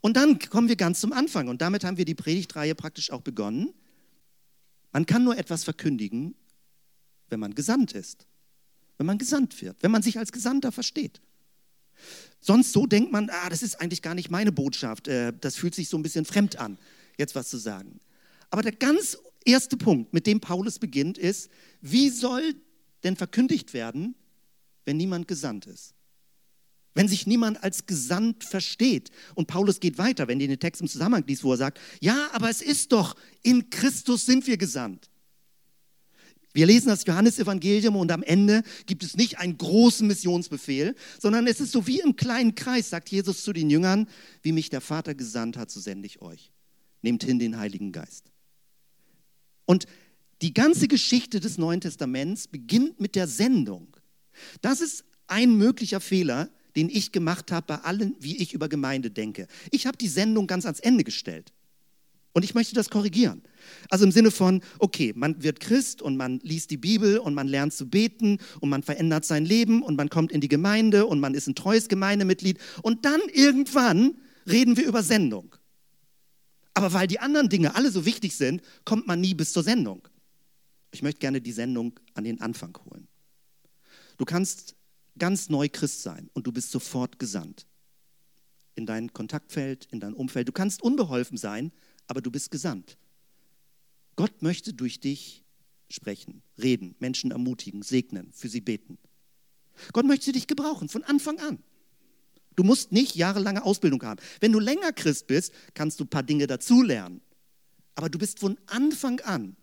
[0.00, 3.22] Und dann kommen wir ganz zum Anfang und damit haben wir die Predigtreihe praktisch auch
[3.22, 3.72] begonnen.
[4.92, 6.34] Man kann nur etwas verkündigen,
[7.28, 8.26] wenn man gesandt ist,
[8.98, 11.20] wenn man gesandt wird, wenn man sich als Gesandter versteht.
[12.46, 15.08] Sonst so denkt man, ah, das ist eigentlich gar nicht meine Botschaft.
[15.08, 16.76] Äh, das fühlt sich so ein bisschen fremd an,
[17.16, 18.00] jetzt was zu sagen.
[18.50, 22.54] Aber der ganz erste Punkt, mit dem Paulus beginnt, ist, wie soll
[23.02, 24.14] denn verkündigt werden,
[24.84, 25.94] wenn niemand gesandt ist?
[26.92, 29.10] Wenn sich niemand als gesandt versteht.
[29.34, 32.28] Und Paulus geht weiter, wenn ihr den Text im Zusammenhang liest, wo er sagt, ja,
[32.34, 35.08] aber es ist doch, in Christus sind wir gesandt.
[36.54, 41.60] Wir lesen das Johannesevangelium und am Ende gibt es nicht einen großen Missionsbefehl, sondern es
[41.60, 44.08] ist so wie im kleinen Kreis, sagt Jesus zu den Jüngern,
[44.40, 46.52] wie mich der Vater gesandt hat, so sende ich euch.
[47.02, 48.30] Nehmt hin den Heiligen Geist.
[49.64, 49.86] Und
[50.42, 53.96] die ganze Geschichte des Neuen Testaments beginnt mit der Sendung.
[54.60, 59.10] Das ist ein möglicher Fehler, den ich gemacht habe bei allen, wie ich über Gemeinde
[59.10, 59.48] denke.
[59.72, 61.52] Ich habe die Sendung ganz ans Ende gestellt.
[62.34, 63.42] Und ich möchte das korrigieren.
[63.88, 67.46] Also im Sinne von, okay, man wird Christ und man liest die Bibel und man
[67.46, 71.20] lernt zu beten und man verändert sein Leben und man kommt in die Gemeinde und
[71.20, 74.16] man ist ein treues Gemeindemitglied und dann irgendwann
[74.48, 75.54] reden wir über Sendung.
[76.74, 80.08] Aber weil die anderen Dinge alle so wichtig sind, kommt man nie bis zur Sendung.
[80.90, 83.06] Ich möchte gerne die Sendung an den Anfang holen.
[84.16, 84.74] Du kannst
[85.18, 87.66] ganz neu Christ sein und du bist sofort gesandt.
[88.74, 90.48] In dein Kontaktfeld, in dein Umfeld.
[90.48, 91.70] Du kannst unbeholfen sein,
[92.06, 92.98] aber du bist gesandt.
[94.16, 95.44] Gott möchte durch dich
[95.88, 98.98] sprechen, reden, Menschen ermutigen, segnen, für sie beten.
[99.92, 101.58] Gott möchte dich gebrauchen von Anfang an.
[102.56, 104.20] Du musst nicht jahrelange Ausbildung haben.
[104.40, 107.20] Wenn du länger Christ bist, kannst du ein paar Dinge dazulernen.
[107.96, 109.56] Aber du bist von Anfang an,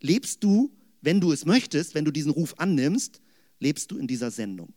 [0.00, 3.20] lebst du, wenn du es möchtest, wenn du diesen Ruf annimmst,
[3.58, 4.72] lebst du in dieser Sendung.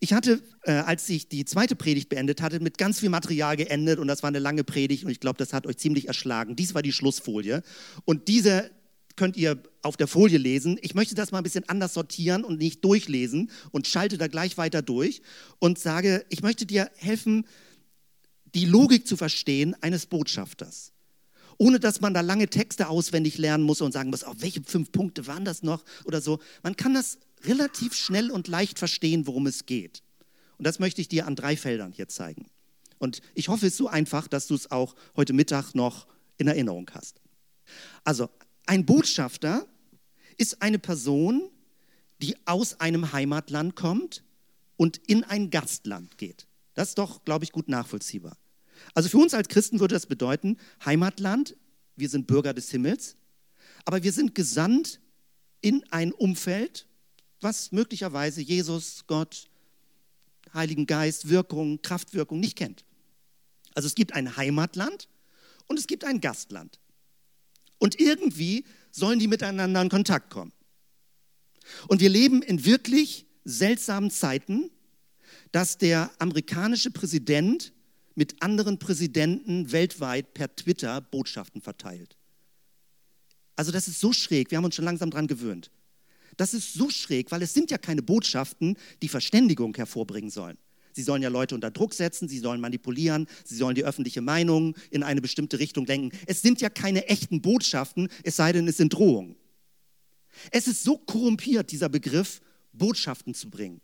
[0.00, 3.98] Ich hatte, äh, als ich die zweite Predigt beendet hatte, mit ganz viel Material geendet
[3.98, 6.56] und das war eine lange Predigt und ich glaube, das hat euch ziemlich erschlagen.
[6.56, 7.62] Dies war die Schlussfolie
[8.04, 8.70] und diese
[9.16, 10.78] könnt ihr auf der Folie lesen.
[10.82, 14.58] Ich möchte das mal ein bisschen anders sortieren und nicht durchlesen und schalte da gleich
[14.58, 15.22] weiter durch
[15.58, 17.46] und sage, ich möchte dir helfen,
[18.54, 20.92] die Logik zu verstehen eines Botschafters
[21.58, 24.92] ohne dass man da lange Texte auswendig lernen muss und sagen muss, oh, welche fünf
[24.92, 26.38] Punkte waren das noch oder so.
[26.62, 30.02] Man kann das relativ schnell und leicht verstehen, worum es geht.
[30.58, 32.46] Und das möchte ich dir an drei Feldern hier zeigen.
[32.98, 36.06] Und ich hoffe, es ist so einfach, dass du es auch heute Mittag noch
[36.38, 37.20] in Erinnerung hast.
[38.04, 38.30] Also,
[38.66, 39.66] ein Botschafter
[40.36, 41.50] ist eine Person,
[42.22, 44.24] die aus einem Heimatland kommt
[44.76, 46.46] und in ein Gastland geht.
[46.74, 48.36] Das ist doch, glaube ich, gut nachvollziehbar.
[48.94, 51.56] Also für uns als Christen würde das bedeuten, Heimatland,
[51.96, 53.16] wir sind Bürger des Himmels,
[53.84, 55.00] aber wir sind gesandt
[55.60, 56.86] in ein Umfeld,
[57.40, 59.48] was möglicherweise Jesus, Gott,
[60.54, 62.84] Heiligen Geist, Wirkung, Kraftwirkung nicht kennt.
[63.74, 65.08] Also es gibt ein Heimatland
[65.66, 66.80] und es gibt ein Gastland.
[67.78, 70.52] Und irgendwie sollen die miteinander in Kontakt kommen.
[71.88, 74.70] Und wir leben in wirklich seltsamen Zeiten,
[75.52, 77.72] dass der amerikanische Präsident
[78.14, 82.16] mit anderen Präsidenten weltweit per Twitter Botschaften verteilt.
[83.56, 85.70] Also das ist so schräg, wir haben uns schon langsam daran gewöhnt.
[86.36, 90.58] Das ist so schräg, weil es sind ja keine Botschaften, die Verständigung hervorbringen sollen.
[90.92, 94.74] Sie sollen ja Leute unter Druck setzen, sie sollen manipulieren, sie sollen die öffentliche Meinung
[94.90, 96.16] in eine bestimmte Richtung lenken.
[96.26, 99.36] Es sind ja keine echten Botschaften, es sei denn, es sind Drohungen.
[100.50, 102.40] Es ist so korrumpiert, dieser Begriff,
[102.72, 103.80] Botschaften zu bringen.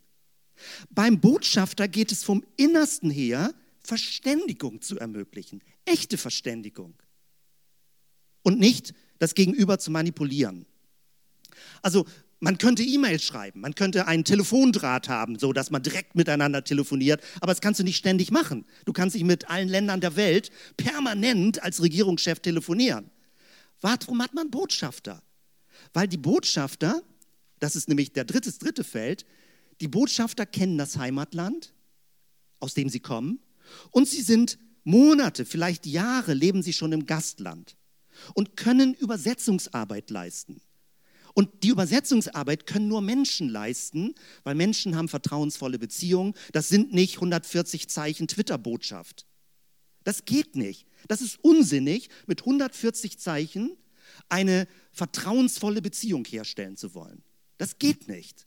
[0.89, 6.95] Beim Botschafter geht es vom Innersten her, Verständigung zu ermöglichen, echte Verständigung.
[8.41, 10.65] Und nicht das Gegenüber zu manipulieren.
[11.81, 12.05] Also
[12.43, 17.23] Man könnte E-Mails schreiben, man könnte einen Telefondraht haben, so dass man direkt miteinander telefoniert,
[17.37, 18.65] aber das kannst du nicht ständig machen.
[18.83, 23.09] Du kannst nicht mit allen Ländern der Welt permanent als Regierungschef telefonieren.
[23.79, 25.23] Warum hat man Botschafter?
[25.93, 27.01] Weil die Botschafter,
[27.59, 29.25] das ist nämlich der dritte, dritte Feld,
[29.79, 31.73] die Botschafter kennen das Heimatland,
[32.59, 33.39] aus dem sie kommen,
[33.89, 37.77] und sie sind Monate, vielleicht Jahre, leben sie schon im Gastland
[38.33, 40.59] und können Übersetzungsarbeit leisten.
[41.33, 46.33] Und die Übersetzungsarbeit können nur Menschen leisten, weil Menschen haben vertrauensvolle Beziehungen.
[46.51, 49.25] Das sind nicht 140 Zeichen Twitter-Botschaft.
[50.03, 50.87] Das geht nicht.
[51.07, 53.77] Das ist unsinnig, mit 140 Zeichen
[54.29, 57.23] eine vertrauensvolle Beziehung herstellen zu wollen.
[57.57, 58.45] Das geht nicht.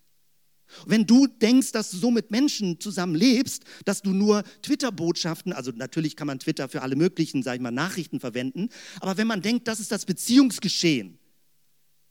[0.84, 5.70] Wenn du denkst, dass du so mit Menschen zusammen lebst, dass du nur Twitter-Botschaften, also
[5.70, 8.68] natürlich kann man Twitter für alle möglichen, sag ich mal, Nachrichten verwenden,
[9.00, 11.18] aber wenn man denkt, das ist das Beziehungsgeschehen,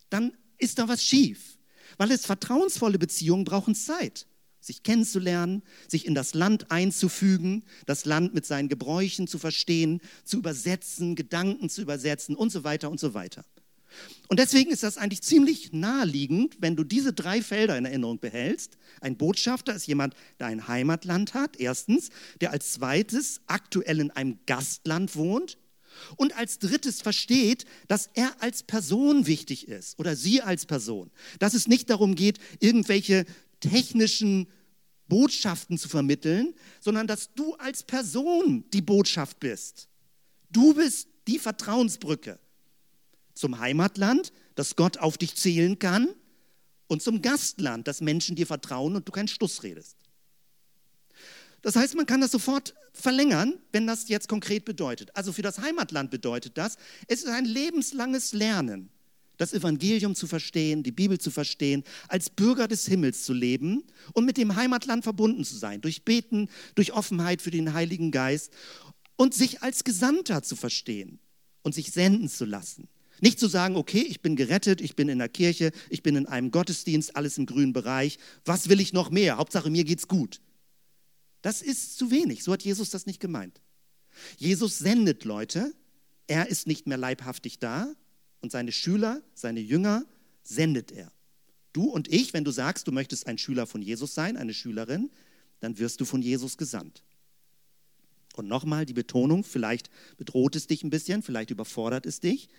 [0.09, 1.57] dann ist da was schief.
[1.97, 4.27] Weil es vertrauensvolle Beziehungen brauchen Zeit,
[4.59, 10.37] sich kennenzulernen, sich in das Land einzufügen, das Land mit seinen Gebräuchen zu verstehen, zu
[10.37, 13.45] übersetzen, Gedanken zu übersetzen und so weiter und so weiter.
[14.27, 18.77] Und deswegen ist das eigentlich ziemlich naheliegend, wenn du diese drei Felder in Erinnerung behältst.
[18.99, 22.09] Ein Botschafter ist jemand, der ein Heimatland hat, erstens,
[22.41, 25.57] der als zweites aktuell in einem Gastland wohnt
[26.15, 31.11] und als drittes versteht, dass er als Person wichtig ist oder sie als Person.
[31.39, 33.25] Dass es nicht darum geht, irgendwelche
[33.59, 34.47] technischen
[35.07, 39.87] Botschaften zu vermitteln, sondern dass du als Person die Botschaft bist.
[40.49, 42.39] Du bist die Vertrauensbrücke
[43.33, 46.07] zum Heimatland, dass Gott auf dich zählen kann
[46.87, 49.97] und zum Gastland, dass Menschen dir vertrauen und du keinen Stuss redest.
[51.65, 55.09] Das heißt, man kann das sofort verlängern, wenn das jetzt konkret bedeutet.
[55.15, 58.91] Also für das Heimatland bedeutet das, es ist ein lebenslanges Lernen,
[59.37, 64.25] das Evangelium zu verstehen, die Bibel zu verstehen, als Bürger des Himmels zu leben und
[64.25, 68.53] mit dem Heimatland verbunden zu sein, durch Beten, durch Offenheit für den Heiligen Geist
[69.15, 71.17] und sich als Gesandter zu verstehen
[71.63, 72.89] und sich senden zu lassen.
[73.21, 76.27] Nicht zu sagen, okay, ich bin gerettet, ich bin in der Kirche, ich bin in
[76.27, 78.19] einem Gottesdienst, alles im grünen Bereich.
[78.43, 79.37] Was will ich noch mehr?
[79.37, 80.41] Hauptsache mir geht's gut.
[81.45, 82.43] Das ist zu wenig.
[82.43, 83.61] So hat Jesus das nicht gemeint.
[84.35, 85.75] Jesus sendet Leute.
[86.25, 87.93] Er ist nicht mehr leibhaftig da.
[88.41, 90.07] Und seine Schüler, seine Jünger
[90.41, 91.11] sendet er.
[91.71, 95.11] Du und ich, wenn du sagst, du möchtest ein Schüler von Jesus sein, eine Schülerin,
[95.59, 97.03] dann wirst du von Jesus gesandt.
[98.35, 102.49] Und nochmal die Betonung, vielleicht bedroht es dich ein bisschen, vielleicht überfordert es dich,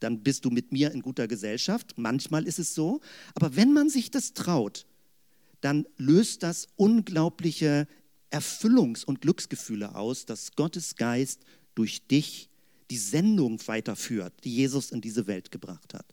[0.00, 1.94] dann bist du mit mir in guter Gesellschaft.
[1.96, 3.00] Manchmal ist es so.
[3.34, 4.84] Aber wenn man sich das traut,
[5.62, 7.88] dann löst das unglaubliche
[8.34, 11.40] Erfüllungs- und Glücksgefühle aus, dass Gottes Geist
[11.74, 12.48] durch dich
[12.90, 16.06] die Sendung weiterführt, die Jesus in diese Welt gebracht hat.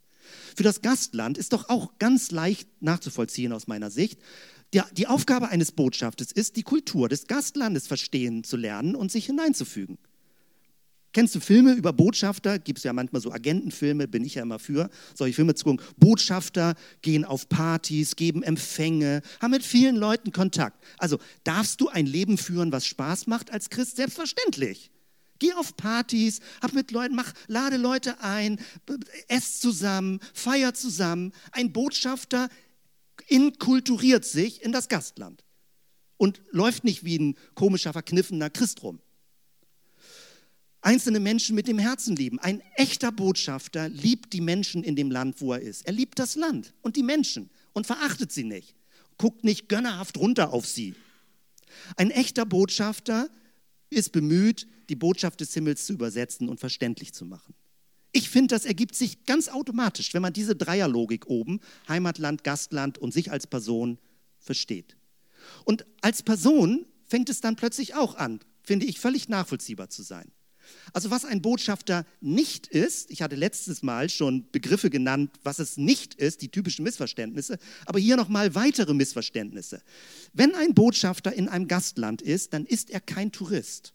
[0.55, 4.19] Für das Gastland ist doch auch ganz leicht nachzuvollziehen aus meiner Sicht.
[4.73, 9.97] Die, Aufgabe eines Botschafters ist, die Kultur des Gastlandes verstehen zu lernen und sich hineinzufügen.
[11.13, 12.57] Kennst du Filme über Botschafter?
[12.57, 15.85] Gibt es ja manchmal so Agentenfilme, bin ich ja immer für, solche Filme zu gucken.
[15.97, 20.81] Botschafter gehen auf Partys, geben Empfänge, haben mit vielen Leuten Kontakt.
[20.97, 23.97] Also darfst du ein Leben führen, was Spaß macht als Christ?
[23.97, 24.89] Selbstverständlich.
[25.39, 28.59] Geh auf Partys, hab mit Leuten, mach, lade Leute ein,
[29.27, 31.33] ess zusammen, feier zusammen.
[31.51, 32.47] Ein Botschafter
[33.27, 35.43] inkulturiert sich in das Gastland
[36.15, 39.01] und läuft nicht wie ein komischer, verkniffener Christ rum
[40.81, 42.39] einzelne Menschen mit dem Herzen lieben.
[42.39, 45.85] Ein echter Botschafter liebt die Menschen in dem Land, wo er ist.
[45.85, 48.75] Er liebt das Land und die Menschen und verachtet sie nicht.
[49.17, 50.95] Guckt nicht gönnerhaft runter auf sie.
[51.95, 53.29] Ein echter Botschafter
[53.89, 57.53] ist bemüht, die Botschaft des Himmels zu übersetzen und verständlich zu machen.
[58.13, 63.13] Ich finde, das ergibt sich ganz automatisch, wenn man diese Dreierlogik oben, Heimatland, Gastland und
[63.13, 63.99] sich als Person
[64.39, 64.97] versteht.
[65.63, 70.31] Und als Person fängt es dann plötzlich auch an, finde ich, völlig nachvollziehbar zu sein.
[70.93, 75.77] Also was ein Botschafter nicht ist, ich hatte letztes Mal schon Begriffe genannt, was es
[75.77, 79.81] nicht ist, die typischen Missverständnisse, aber hier nochmal weitere Missverständnisse.
[80.33, 83.93] Wenn ein Botschafter in einem Gastland ist, dann ist er kein Tourist.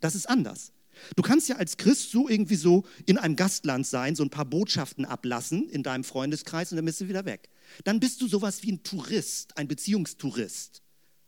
[0.00, 0.72] Das ist anders.
[1.16, 4.44] Du kannst ja als Christ so irgendwie so in einem Gastland sein, so ein paar
[4.44, 7.48] Botschaften ablassen in deinem Freundeskreis und dann bist du wieder weg.
[7.84, 10.82] Dann bist du sowas wie ein Tourist, ein Beziehungstourist.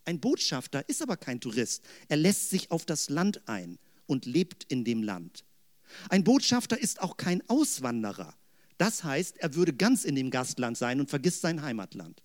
[0.04, 1.82] Ein Botschafter ist aber kein Tourist.
[2.08, 5.44] Er lässt sich auf das Land ein und lebt in dem Land.
[6.08, 8.34] Ein Botschafter ist auch kein Auswanderer.
[8.78, 12.22] Das heißt, er würde ganz in dem Gastland sein und vergisst sein Heimatland.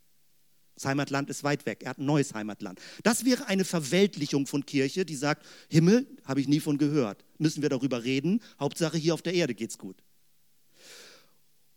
[0.75, 2.79] Das Heimatland ist weit weg, er hat ein neues Heimatland.
[3.03, 7.25] Das wäre eine Verweltlichung von Kirche, die sagt, Himmel, habe ich nie von gehört.
[7.37, 8.41] Müssen wir darüber reden?
[8.59, 10.01] Hauptsache hier auf der Erde geht's gut.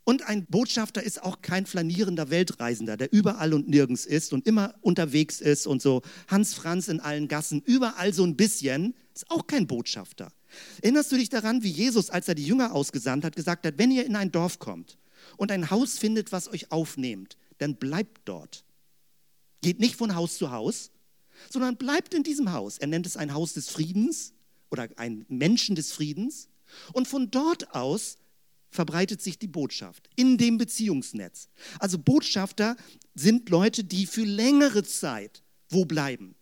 [0.05, 4.75] Und ein Botschafter ist auch kein flanierender Weltreisender, der überall und nirgends ist und immer
[4.81, 9.47] unterwegs ist und so Hans Franz in allen Gassen, überall so ein bisschen, ist auch
[9.47, 10.33] kein Botschafter.
[10.83, 13.93] Erinnerst du dich daran, wie Jesus, als er die Jünger ausgesandt hat, gesagt hat, wenn
[13.93, 14.99] ihr in ein Dorf kommt
[15.37, 18.65] und ein Haus findet, was euch aufnehmt, dann bleibt dort.
[19.62, 20.91] Geht nicht von Haus zu Haus,
[21.49, 22.79] sondern bleibt in diesem Haus.
[22.79, 24.35] Er nennt es ein Haus des Friedens
[24.71, 26.49] oder ein Menschen des Friedens.
[26.93, 28.19] Und von dort aus
[28.72, 31.48] verbreitet sich die Botschaft in dem Beziehungsnetz.
[31.78, 32.76] Also Botschafter
[33.14, 36.35] sind Leute, die für längere Zeit wo bleiben.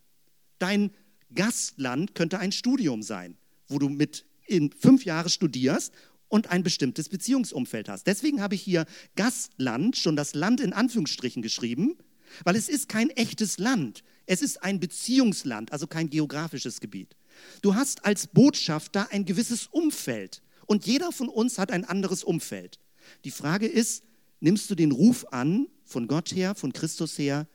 [0.59, 0.91] Dein
[1.33, 5.93] Gastland könnte ein Studium sein, wo du mit in fünf Jahre studierst
[6.27, 8.07] und ein bestimmtes Beziehungsumfeld hast.
[8.07, 11.97] Deswegen habe ich hier Gastland, schon das Land in Anführungsstrichen geschrieben,
[12.43, 14.03] weil es ist kein echtes Land.
[14.25, 17.15] Es ist ein Beziehungsland, also kein geografisches Gebiet.
[17.61, 20.41] Du hast als Botschafter ein gewisses Umfeld.
[20.71, 22.79] Und jeder von uns hat ein anderes Umfeld.
[23.25, 24.05] Die Frage ist,
[24.39, 27.45] nimmst du den Ruf an, von Gott her, von Christus her,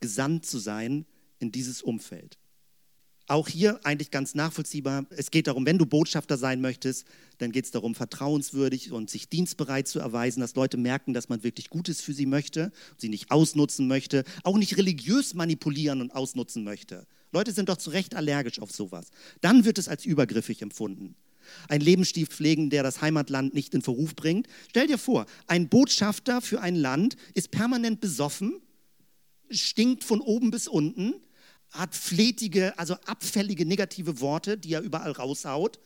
[0.00, 1.04] gesandt zu sein
[1.38, 2.38] in dieses Umfeld?
[3.26, 5.04] Auch hier eigentlich ganz nachvollziehbar.
[5.10, 7.04] Es geht darum, wenn du Botschafter sein möchtest,
[7.36, 11.42] dann geht es darum, vertrauenswürdig und sich dienstbereit zu erweisen, dass Leute merken, dass man
[11.42, 16.64] wirklich Gutes für sie möchte, sie nicht ausnutzen möchte, auch nicht religiös manipulieren und ausnutzen
[16.64, 17.06] möchte.
[17.32, 19.10] Leute sind doch zu Recht allergisch auf sowas.
[19.42, 21.16] Dann wird es als übergriffig empfunden
[21.68, 24.46] ein Lebensstil pflegen, der das Heimatland nicht in Verruf bringt.
[24.68, 28.60] Stell dir vor, ein Botschafter für ein Land ist permanent besoffen,
[29.50, 31.14] stinkt von oben bis unten,
[31.70, 35.78] hat fletige, also abfällige negative Worte, die er überall raushaut.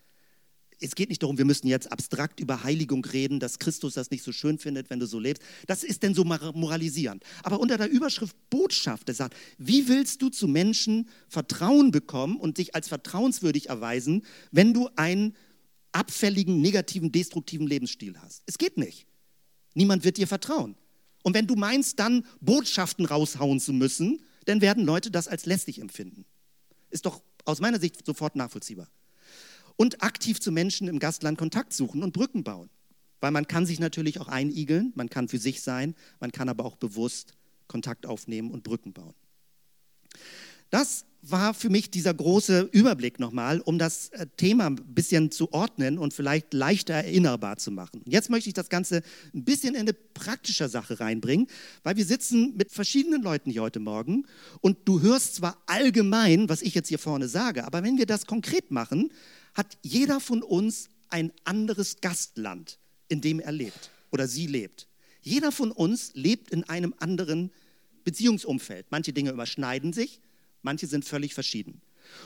[0.78, 4.22] Es geht nicht darum, wir müssen jetzt abstrakt über Heiligung reden, dass Christus das nicht
[4.22, 5.42] so schön findet, wenn du so lebst.
[5.66, 7.24] Das ist denn so moralisierend.
[7.42, 12.58] Aber unter der Überschrift Botschaft, der sagt, wie willst du zu Menschen Vertrauen bekommen und
[12.58, 15.34] dich als vertrauenswürdig erweisen, wenn du ein
[15.96, 18.42] abfälligen, negativen, destruktiven Lebensstil hast.
[18.44, 19.06] Es geht nicht.
[19.72, 20.76] Niemand wird dir vertrauen.
[21.22, 25.80] Und wenn du meinst, dann Botschaften raushauen zu müssen, dann werden Leute das als lästig
[25.80, 26.26] empfinden.
[26.90, 28.88] Ist doch aus meiner Sicht sofort nachvollziehbar.
[29.76, 32.68] Und aktiv zu Menschen im Gastland Kontakt suchen und Brücken bauen.
[33.20, 36.66] Weil man kann sich natürlich auch einigeln, man kann für sich sein, man kann aber
[36.66, 37.32] auch bewusst
[37.68, 39.14] Kontakt aufnehmen und Brücken bauen.
[40.68, 45.52] Das war für mich dieser große Überblick nochmal, um das äh, Thema ein bisschen zu
[45.52, 48.02] ordnen und vielleicht leichter erinnerbar zu machen.
[48.06, 49.02] Jetzt möchte ich das Ganze
[49.34, 51.46] ein bisschen in eine praktische Sache reinbringen,
[51.82, 54.26] weil wir sitzen mit verschiedenen Leuten hier heute Morgen
[54.60, 58.26] und du hörst zwar allgemein, was ich jetzt hier vorne sage, aber wenn wir das
[58.26, 59.10] konkret machen,
[59.54, 64.86] hat jeder von uns ein anderes Gastland, in dem er lebt oder sie lebt.
[65.22, 67.50] Jeder von uns lebt in einem anderen
[68.04, 68.86] Beziehungsumfeld.
[68.90, 70.20] Manche Dinge überschneiden sich,
[70.62, 71.80] Manche sind völlig verschieden.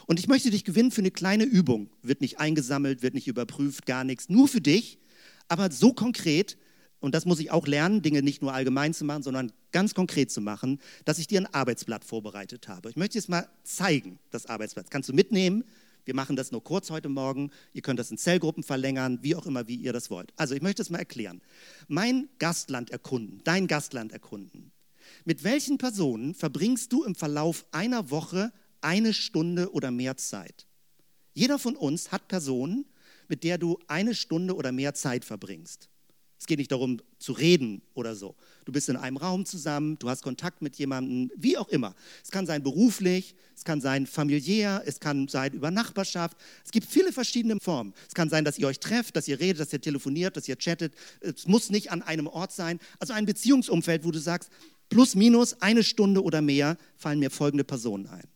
[0.06, 1.90] Und ich möchte dich gewinnen für eine kleine Übung.
[2.02, 4.28] Wird nicht eingesammelt, wird nicht überprüft, gar nichts.
[4.28, 4.98] Nur für dich,
[5.48, 6.56] aber so konkret,
[7.00, 10.30] und das muss ich auch lernen, Dinge nicht nur allgemein zu machen, sondern ganz konkret
[10.30, 12.90] zu machen, dass ich dir ein Arbeitsblatt vorbereitet habe.
[12.90, 14.90] Ich möchte es mal zeigen, das Arbeitsblatt.
[14.90, 15.64] Kannst du mitnehmen?
[16.04, 17.50] Wir machen das nur kurz heute Morgen.
[17.72, 20.32] Ihr könnt das in Zellgruppen verlängern, wie auch immer, wie ihr das wollt.
[20.36, 21.40] Also ich möchte es mal erklären.
[21.88, 24.72] Mein Gastland erkunden, dein Gastland erkunden.
[25.24, 30.66] Mit welchen Personen verbringst du im Verlauf einer Woche eine Stunde oder mehr Zeit?
[31.34, 32.86] Jeder von uns hat Personen,
[33.28, 35.88] mit der du eine Stunde oder mehr Zeit verbringst.
[36.40, 38.34] Es geht nicht darum zu reden oder so.
[38.64, 41.94] Du bist in einem Raum zusammen, du hast Kontakt mit jemandem, wie auch immer.
[42.24, 46.38] Es kann sein beruflich, es kann sein familiär, es kann sein über Nachbarschaft.
[46.64, 47.92] Es gibt viele verschiedene Formen.
[48.08, 50.56] Es kann sein, dass ihr euch trefft, dass ihr redet, dass ihr telefoniert, dass ihr
[50.56, 50.94] chattet.
[51.20, 52.80] Es muss nicht an einem Ort sein.
[52.98, 54.50] Also ein Beziehungsumfeld, wo du sagst,
[54.90, 58.28] plus minus eine Stunde oder mehr fallen mir folgende Personen ein.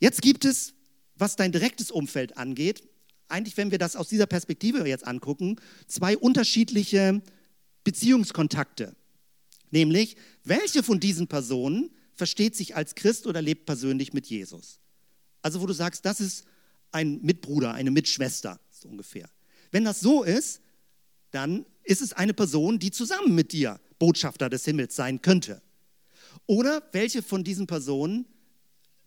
[0.00, 0.74] Jetzt gibt es,
[1.14, 2.82] was dein direktes Umfeld angeht,
[3.28, 7.22] eigentlich, wenn wir das aus dieser Perspektive jetzt angucken, zwei unterschiedliche
[7.84, 8.96] Beziehungskontakte.
[9.70, 14.80] Nämlich, welche von diesen Personen versteht sich als Christ oder lebt persönlich mit Jesus?
[15.42, 16.44] Also, wo du sagst, das ist
[16.90, 19.30] ein Mitbruder, eine Mitschwester, so ungefähr.
[19.70, 20.60] Wenn das so ist,
[21.30, 25.62] dann ist es eine Person, die zusammen mit dir Botschafter des Himmels sein könnte.
[26.46, 28.26] Oder welche von diesen Personen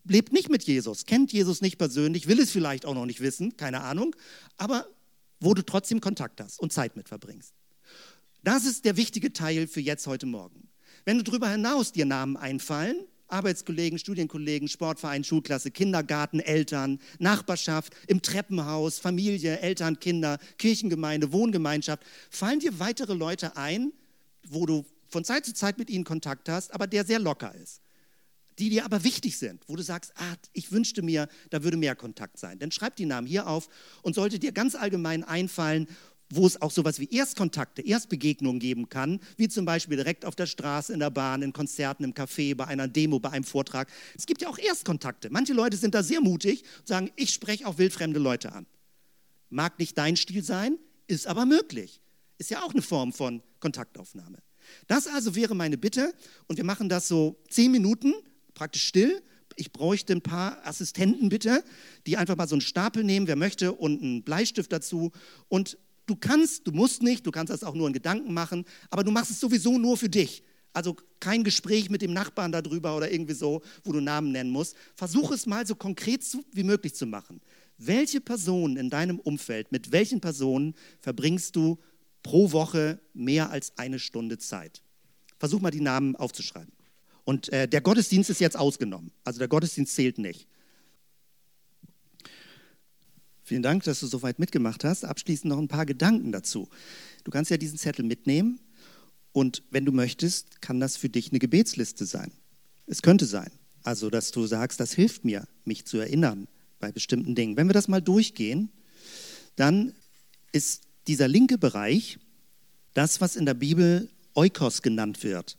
[0.06, 3.58] lebt nicht mit Jesus, kennt Jesus nicht persönlich, will es vielleicht auch noch nicht wissen,
[3.58, 4.16] keine Ahnung,
[4.56, 4.88] aber
[5.42, 7.54] wo du trotzdem Kontakt hast und Zeit mit verbringst.
[8.44, 10.70] Das ist der wichtige Teil für jetzt heute Morgen.
[11.06, 12.96] Wenn du darüber hinaus dir Namen einfallen,
[13.28, 22.60] Arbeitskollegen, Studienkollegen, Sportverein, Schulklasse, Kindergarten, Eltern, Nachbarschaft, im Treppenhaus, Familie, Eltern, Kinder, Kirchengemeinde, Wohngemeinschaft, fallen
[22.60, 23.92] dir weitere Leute ein,
[24.50, 27.82] wo du von Zeit zu Zeit mit ihnen Kontakt hast, aber der sehr locker ist.
[28.60, 31.96] Die dir aber wichtig sind, wo du sagst, ah, ich wünschte mir, da würde mehr
[31.96, 32.60] Kontakt sein.
[32.60, 33.68] Dann schreib die Namen hier auf
[34.04, 35.88] und sollte dir ganz allgemein einfallen,
[36.30, 40.46] wo es auch sowas wie Erstkontakte, Erstbegegnungen geben kann, wie zum Beispiel direkt auf der
[40.46, 43.90] Straße, in der Bahn, in Konzerten, im Café, bei einer Demo, bei einem Vortrag.
[44.16, 45.30] Es gibt ja auch Erstkontakte.
[45.30, 48.66] Manche Leute sind da sehr mutig und sagen, ich spreche auch wildfremde Leute an.
[49.50, 52.02] Mag nicht dein Stil sein, ist aber möglich.
[52.38, 54.38] Ist ja auch eine Form von Kontaktaufnahme.
[54.88, 56.14] Das also wäre meine Bitte
[56.48, 58.14] und wir machen das so zehn Minuten,
[58.54, 59.22] praktisch still.
[59.56, 61.64] Ich bräuchte ein paar Assistenten bitte,
[62.08, 65.12] die einfach mal so einen Stapel nehmen, wer möchte, und einen Bleistift dazu.
[65.48, 69.04] Und du kannst, du musst nicht, du kannst das auch nur in Gedanken machen, aber
[69.04, 70.44] du machst es sowieso nur für dich.
[70.74, 74.76] Also kein Gespräch mit dem Nachbarn darüber oder irgendwie so, wo du Namen nennen musst.
[74.96, 76.22] Versuch es mal so konkret
[76.52, 77.42] wie möglich zu machen.
[77.78, 81.78] Welche Personen in deinem Umfeld, mit welchen Personen verbringst du
[82.24, 84.82] pro Woche mehr als eine Stunde Zeit?
[85.38, 86.72] Versuch mal die Namen aufzuschreiben.
[87.26, 89.12] Und äh, der Gottesdienst ist jetzt ausgenommen.
[89.24, 90.48] Also der Gottesdienst zählt nicht.
[93.44, 95.04] Vielen Dank, dass du so weit mitgemacht hast.
[95.04, 96.70] Abschließend noch ein paar Gedanken dazu.
[97.24, 98.60] Du kannst ja diesen Zettel mitnehmen
[99.34, 102.32] und wenn du möchtest, kann das für dich eine Gebetsliste sein.
[102.86, 103.52] Es könnte sein.
[103.84, 106.48] Also, dass du sagst, das hilft mir, mich zu erinnern
[106.80, 107.58] bei bestimmten Dingen.
[107.58, 108.72] Wenn wir das mal durchgehen,
[109.56, 109.94] dann
[110.52, 112.20] ist dieser linke Bereich
[112.94, 115.58] das, was in der Bibel Oikos genannt wird.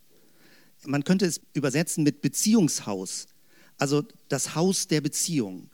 [0.84, 3.26] Man könnte es übersetzen mit Beziehungshaus,
[3.78, 5.70] also das Haus der Beziehung.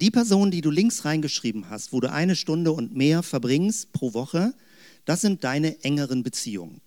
[0.00, 4.14] Die Personen, die du links reingeschrieben hast, wo du eine Stunde und mehr verbringst pro
[4.14, 4.54] Woche,
[5.04, 6.80] das sind deine engeren Beziehungen.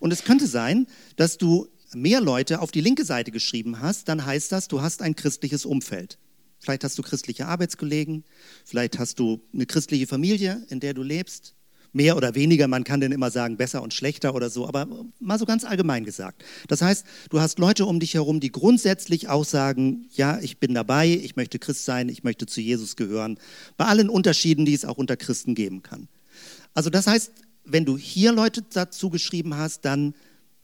[0.00, 0.86] Und es könnte sein,
[1.16, 5.02] dass du mehr Leute auf die linke Seite geschrieben hast, dann heißt das, du hast
[5.02, 6.18] ein christliches Umfeld.
[6.64, 8.24] Vielleicht hast du christliche Arbeitskollegen,
[8.64, 11.54] vielleicht hast du eine christliche Familie, in der du lebst.
[11.92, 14.88] Mehr oder weniger, man kann denn immer sagen, besser und schlechter oder so, aber
[15.20, 16.42] mal so ganz allgemein gesagt.
[16.68, 20.72] Das heißt, du hast Leute um dich herum, die grundsätzlich auch sagen, ja, ich bin
[20.72, 23.38] dabei, ich möchte Christ sein, ich möchte zu Jesus gehören,
[23.76, 26.08] bei allen Unterschieden, die es auch unter Christen geben kann.
[26.72, 27.30] Also das heißt,
[27.66, 30.14] wenn du hier Leute dazu geschrieben hast, dann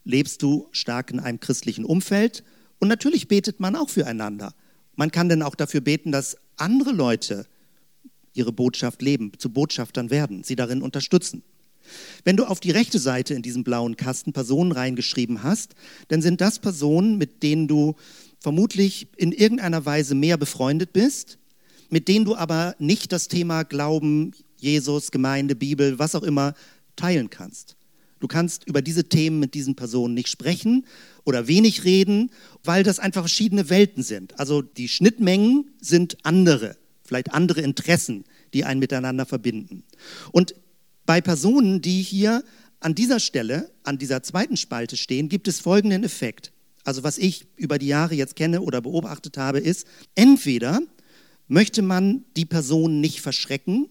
[0.03, 2.43] lebst du stark in einem christlichen Umfeld
[2.79, 4.55] und natürlich betet man auch füreinander.
[4.95, 7.45] Man kann dann auch dafür beten, dass andere Leute
[8.33, 11.43] ihre Botschaft leben, zu Botschaftern werden, sie darin unterstützen.
[12.23, 15.75] Wenn du auf die rechte Seite in diesem blauen Kasten Personen reingeschrieben hast,
[16.07, 17.95] dann sind das Personen, mit denen du
[18.39, 21.37] vermutlich in irgendeiner Weise mehr befreundet bist,
[21.89, 26.53] mit denen du aber nicht das Thema Glauben, Jesus, Gemeinde, Bibel, was auch immer
[26.95, 27.75] teilen kannst.
[28.21, 30.85] Du kannst über diese Themen mit diesen Personen nicht sprechen
[31.25, 32.31] oder wenig reden,
[32.63, 34.39] weil das einfach verschiedene Welten sind.
[34.39, 39.83] Also die Schnittmengen sind andere, vielleicht andere Interessen, die einen miteinander verbinden.
[40.31, 40.55] Und
[41.05, 42.43] bei Personen, die hier
[42.79, 46.51] an dieser Stelle, an dieser zweiten Spalte stehen, gibt es folgenden Effekt.
[46.83, 50.79] Also was ich über die Jahre jetzt kenne oder beobachtet habe, ist, entweder
[51.47, 53.89] möchte man die Person nicht verschrecken,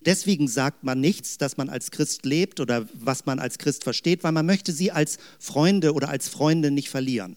[0.00, 4.22] Deswegen sagt man nichts, dass man als Christ lebt oder was man als Christ versteht,
[4.22, 7.36] weil man möchte sie als Freunde oder als Freunde nicht verlieren.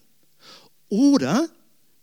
[0.90, 1.50] Oder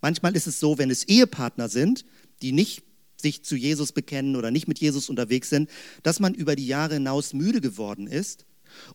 [0.01, 2.05] manchmal ist es so, wenn es Ehepartner sind,
[2.43, 2.83] die nicht
[3.21, 5.69] sich zu Jesus bekennen oder nicht mit Jesus unterwegs sind,
[6.03, 8.45] dass man über die Jahre hinaus müde geworden ist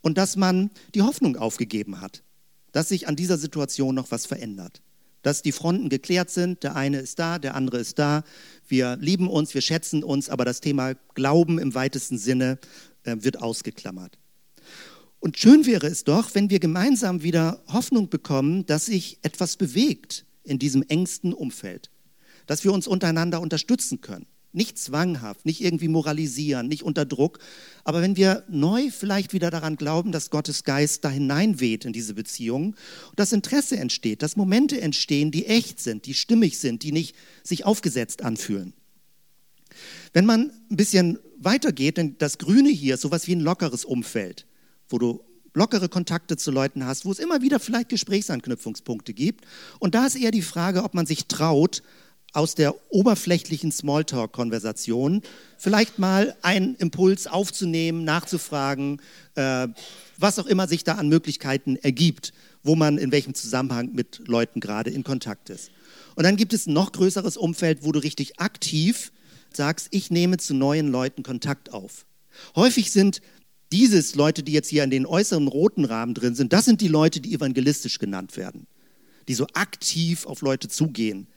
[0.02, 2.24] und dass man die Hoffnung aufgegeben hat,
[2.72, 4.82] dass sich an dieser Situation noch was verändert
[5.24, 6.64] dass die Fronten geklärt sind.
[6.64, 8.24] Der eine ist da, der andere ist da.
[8.68, 12.60] Wir lieben uns, wir schätzen uns, aber das Thema Glauben im weitesten Sinne
[13.04, 14.20] äh, wird ausgeklammert.
[15.20, 20.26] Und schön wäre es doch, wenn wir gemeinsam wieder Hoffnung bekommen, dass sich etwas bewegt
[20.44, 21.90] in diesem engsten Umfeld,
[22.46, 24.28] dass wir uns untereinander unterstützen können.
[24.54, 27.40] Nicht zwanghaft, nicht irgendwie moralisieren, nicht unter Druck.
[27.84, 32.14] Aber wenn wir neu vielleicht wieder daran glauben, dass Gottes Geist da hineinweht in diese
[32.14, 32.76] Beziehung,
[33.16, 37.66] dass Interesse entsteht, dass Momente entstehen, die echt sind, die stimmig sind, die nicht sich
[37.66, 38.74] aufgesetzt anfühlen.
[40.14, 44.46] Wenn man ein bisschen weitergeht, denn das Grüne hier ist sowas wie ein lockeres Umfeld,
[44.88, 45.24] wo du
[45.54, 49.46] lockere Kontakte zu Leuten hast, wo es immer wieder vielleicht Gesprächsanknüpfungspunkte gibt.
[49.80, 51.84] Und da ist eher die Frage, ob man sich traut,
[52.34, 55.22] aus der oberflächlichen Smalltalk-Konversation
[55.58, 59.02] vielleicht mal einen Impuls aufzunehmen, nachzufragen,
[59.36, 59.68] äh,
[60.18, 64.60] was auch immer sich da an Möglichkeiten ergibt, wo man in welchem Zusammenhang mit Leuten
[64.60, 65.72] gerade in Kontakt ist.
[66.16, 69.12] Und dann gibt es ein noch größeres Umfeld, wo du richtig aktiv
[69.56, 72.06] sagst, ich nehme zu neuen Leuten Kontakt auf.
[72.56, 73.22] Häufig sind
[73.72, 76.88] dieses Leute, die jetzt hier in den äußeren roten Rahmen drin sind, das sind die
[76.88, 78.68] Leute, die evangelistisch genannt werden,
[79.28, 81.28] die so aktiv auf Leute zugehen.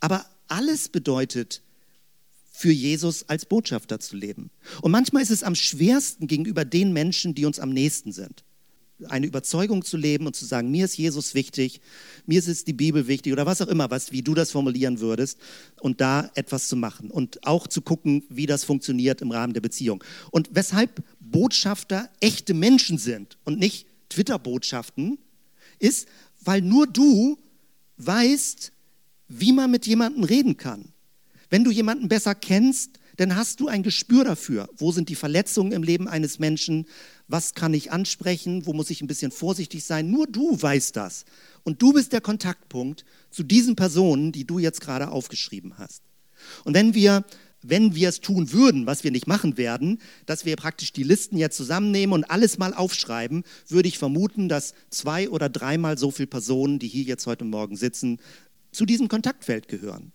[0.00, 1.62] Aber alles bedeutet,
[2.56, 4.50] für Jesus als Botschafter zu leben.
[4.80, 8.44] Und manchmal ist es am schwersten gegenüber den Menschen, die uns am nächsten sind.
[9.08, 11.80] Eine Überzeugung zu leben und zu sagen, mir ist Jesus wichtig,
[12.26, 15.40] mir ist die Bibel wichtig oder was auch immer, was, wie du das formulieren würdest,
[15.80, 19.60] und da etwas zu machen und auch zu gucken, wie das funktioniert im Rahmen der
[19.60, 20.04] Beziehung.
[20.30, 25.18] Und weshalb Botschafter echte Menschen sind und nicht Twitter-Botschaften,
[25.80, 26.06] ist,
[26.40, 27.36] weil nur du
[27.96, 28.70] weißt,
[29.28, 30.92] wie man mit jemandem reden kann.
[31.50, 35.72] Wenn du jemanden besser kennst, dann hast du ein Gespür dafür, wo sind die Verletzungen
[35.72, 36.86] im Leben eines Menschen,
[37.28, 40.10] was kann ich ansprechen, wo muss ich ein bisschen vorsichtig sein.
[40.10, 41.24] Nur du weißt das.
[41.62, 46.02] Und du bist der Kontaktpunkt zu diesen Personen, die du jetzt gerade aufgeschrieben hast.
[46.64, 47.24] Und wenn wir
[47.66, 51.38] wenn wir es tun würden, was wir nicht machen werden, dass wir praktisch die Listen
[51.38, 56.26] jetzt zusammennehmen und alles mal aufschreiben, würde ich vermuten, dass zwei oder dreimal so viele
[56.26, 58.18] Personen, die hier jetzt heute Morgen sitzen,
[58.74, 60.12] zu diesem Kontaktfeld gehören.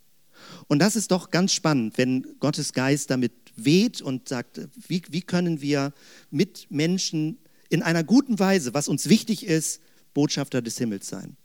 [0.68, 5.22] Und das ist doch ganz spannend, wenn Gottes Geist damit weht und sagt, wie, wie
[5.22, 5.93] können wir
[6.32, 7.39] mit Menschen
[7.70, 9.82] in einer guten Weise, was uns wichtig ist,
[10.14, 11.38] Botschafter des Himmels sein.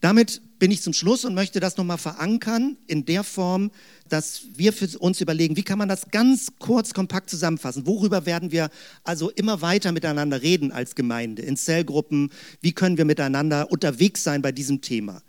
[0.00, 3.70] Damit bin ich zum Schluss und möchte das nochmal verankern in der Form,
[4.08, 7.86] dass wir für uns überlegen, wie kann man das ganz kurz, kompakt zusammenfassen?
[7.86, 8.70] Worüber werden wir
[9.04, 12.30] also immer weiter miteinander reden als Gemeinde, in Zellgruppen?
[12.60, 15.22] Wie können wir miteinander unterwegs sein bei diesem Thema?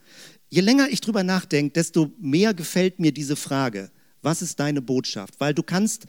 [0.50, 3.92] Je länger ich drüber nachdenke, desto mehr gefällt mir diese Frage.
[4.22, 5.36] Was ist deine Botschaft?
[5.40, 6.06] Weil du kannst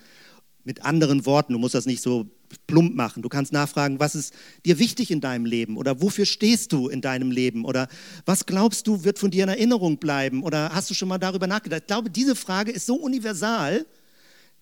[0.64, 2.26] mit anderen Worten, du musst das nicht so
[2.66, 3.22] plump machen.
[3.22, 4.34] Du kannst nachfragen, was ist
[4.64, 7.88] dir wichtig in deinem Leben oder wofür stehst du in deinem Leben oder
[8.26, 11.46] was glaubst du, wird von dir in Erinnerung bleiben oder hast du schon mal darüber
[11.46, 11.82] nachgedacht?
[11.82, 13.86] Ich glaube, diese Frage ist so universal,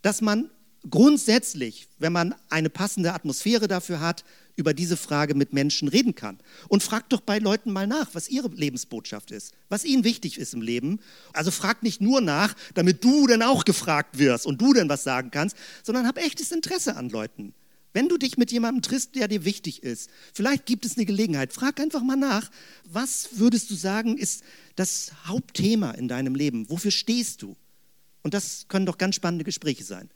[0.02, 0.50] dass man
[0.88, 4.24] grundsätzlich, wenn man eine passende Atmosphäre dafür hat,
[4.60, 6.38] über diese Frage mit Menschen reden kann.
[6.68, 10.54] Und fragt doch bei Leuten mal nach, was ihre Lebensbotschaft ist, was ihnen wichtig ist
[10.54, 11.00] im Leben.
[11.32, 15.02] Also fragt nicht nur nach, damit du dann auch gefragt wirst und du dann was
[15.02, 17.54] sagen kannst, sondern hab echtes Interesse an Leuten.
[17.92, 21.52] Wenn du dich mit jemandem triffst, der dir wichtig ist, vielleicht gibt es eine Gelegenheit,
[21.52, 22.48] frag einfach mal nach,
[22.84, 24.44] was würdest du sagen, ist
[24.76, 26.70] das Hauptthema in deinem Leben?
[26.70, 27.56] Wofür stehst du?
[28.22, 30.08] Und das können doch ganz spannende Gespräche sein.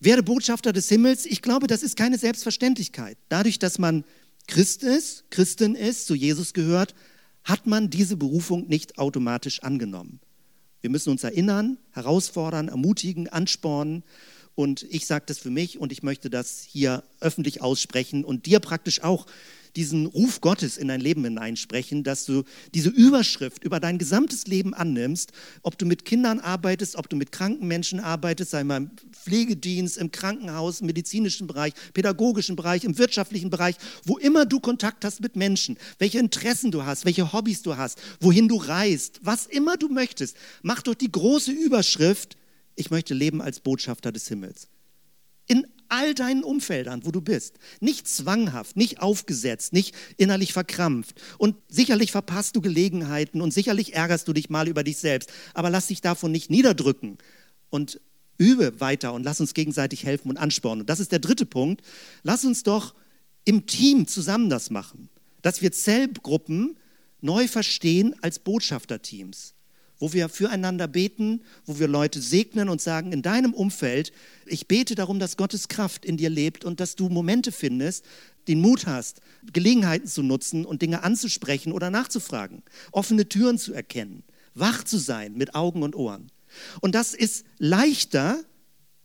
[0.00, 3.16] Werde Botschafter des Himmels, ich glaube, das ist keine Selbstverständlichkeit.
[3.28, 4.04] Dadurch, dass man
[4.46, 6.94] Christ ist, Christin ist, zu Jesus gehört,
[7.44, 10.20] hat man diese Berufung nicht automatisch angenommen.
[10.80, 14.04] Wir müssen uns erinnern, herausfordern, ermutigen, anspornen.
[14.54, 18.60] Und ich sage das für mich und ich möchte das hier öffentlich aussprechen und dir
[18.60, 19.26] praktisch auch
[19.76, 24.74] diesen Ruf Gottes in dein Leben hineinsprechen, dass du diese Überschrift über dein gesamtes Leben
[24.74, 28.90] annimmst, ob du mit Kindern arbeitest, ob du mit kranken Menschen arbeitest, sei mal im
[29.12, 35.04] Pflegedienst, im Krankenhaus, im medizinischen Bereich, pädagogischen Bereich, im wirtschaftlichen Bereich, wo immer du Kontakt
[35.04, 39.46] hast mit Menschen, welche Interessen du hast, welche Hobbys du hast, wohin du reist, was
[39.46, 42.36] immer du möchtest, mach doch die große Überschrift,
[42.74, 44.68] ich möchte leben als Botschafter des Himmels.
[45.46, 47.58] In all deinen Umfeldern, wo du bist.
[47.80, 51.20] Nicht zwanghaft, nicht aufgesetzt, nicht innerlich verkrampft.
[51.38, 55.32] Und sicherlich verpasst du Gelegenheiten und sicherlich ärgerst du dich mal über dich selbst.
[55.54, 57.18] Aber lass dich davon nicht niederdrücken
[57.70, 58.00] und
[58.38, 60.82] übe weiter und lass uns gegenseitig helfen und anspornen.
[60.82, 61.82] Und das ist der dritte Punkt.
[62.22, 62.94] Lass uns doch
[63.44, 65.08] im Team zusammen das machen,
[65.42, 66.76] dass wir Zellgruppen
[67.20, 69.55] neu verstehen als Botschafterteams
[69.98, 74.12] wo wir füreinander beten, wo wir Leute segnen und sagen, in deinem Umfeld,
[74.46, 78.04] ich bete darum, dass Gottes Kraft in dir lebt und dass du Momente findest,
[78.48, 79.20] den Mut hast,
[79.52, 84.22] Gelegenheiten zu nutzen und Dinge anzusprechen oder nachzufragen, offene Türen zu erkennen,
[84.54, 86.30] wach zu sein mit Augen und Ohren.
[86.80, 88.38] Und das ist leichter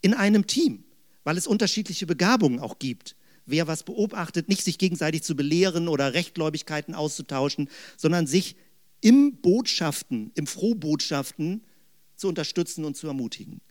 [0.02, 0.84] in einem Team,
[1.24, 3.16] weil es unterschiedliche Begabungen auch gibt
[3.46, 8.56] wer was beobachtet, nicht sich gegenseitig zu belehren oder Rechtgläubigkeiten auszutauschen, sondern sich
[9.02, 11.64] im Botschaften, im Frohbotschaften
[12.16, 13.62] zu unterstützen und zu ermutigen.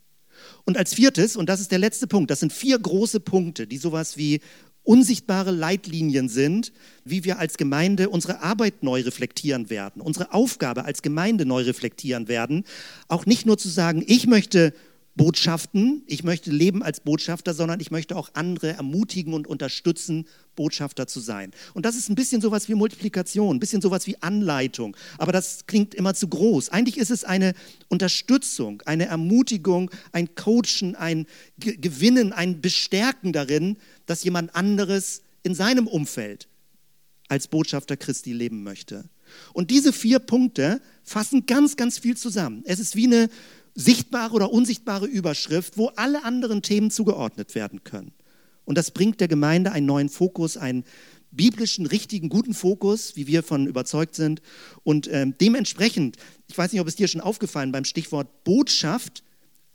[0.64, 3.78] Und als viertes, und das ist der letzte Punkt, das sind vier große Punkte, die
[3.78, 4.40] sowas wie
[4.82, 6.72] unsichtbare Leitlinien sind,
[7.04, 12.28] wie wir als Gemeinde unsere Arbeit neu reflektieren werden, unsere Aufgabe als Gemeinde neu reflektieren
[12.28, 12.64] werden.
[13.08, 14.72] Auch nicht nur zu sagen, ich möchte
[15.16, 21.06] Botschaften, ich möchte leben als Botschafter, sondern ich möchte auch andere ermutigen und unterstützen, Botschafter
[21.06, 21.50] zu sein.
[21.74, 25.66] Und das ist ein bisschen sowas wie Multiplikation, ein bisschen sowas wie Anleitung, aber das
[25.66, 26.68] klingt immer zu groß.
[26.68, 27.54] Eigentlich ist es eine
[27.88, 31.26] Unterstützung, eine Ermutigung, ein Coachen, ein
[31.58, 36.48] Gewinnen, ein Bestärken darin, dass jemand anderes in seinem Umfeld
[37.28, 39.08] als Botschafter Christi leben möchte.
[39.52, 42.62] Und diese vier Punkte fassen ganz, ganz viel zusammen.
[42.66, 43.30] Es ist wie eine
[43.80, 48.12] sichtbare oder unsichtbare Überschrift, wo alle anderen Themen zugeordnet werden können.
[48.64, 50.84] Und das bringt der Gemeinde einen neuen Fokus, einen
[51.32, 54.42] biblischen, richtigen, guten Fokus, wie wir von überzeugt sind.
[54.82, 56.16] Und äh, dementsprechend,
[56.46, 59.22] ich weiß nicht, ob es dir schon aufgefallen beim Stichwort Botschaft,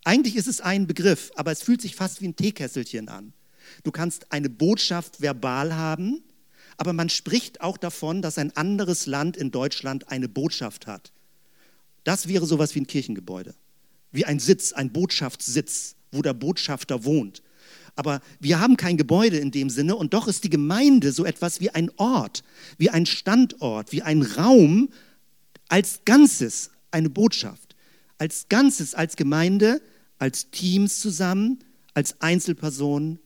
[0.04, 3.34] eigentlich ist es ein Begriff, aber es fühlt sich fast wie ein Teekesselchen an.
[3.84, 6.22] Du kannst eine Botschaft verbal haben,
[6.78, 11.12] aber man spricht auch davon, dass ein anderes Land in Deutschland eine Botschaft hat.
[12.04, 13.56] Das wäre sowas wie ein Kirchengebäude
[14.16, 17.42] wie ein Sitz, ein Botschaftssitz, wo der Botschafter wohnt.
[17.96, 21.62] Aber wir haben kein Gebäude in dem Sinne und doch ist die Gemeinde so etwas
[21.62, 22.44] wie ein Ort,
[22.78, 24.90] wie ein Standort, wie ein Raum
[25.70, 27.76] als Ganzes, eine Botschaft.
[28.18, 29.82] Als Ganzes, als Gemeinde,
[30.20, 31.60] als Teams zusammen,
[31.94, 33.20] als Einzelpersonen,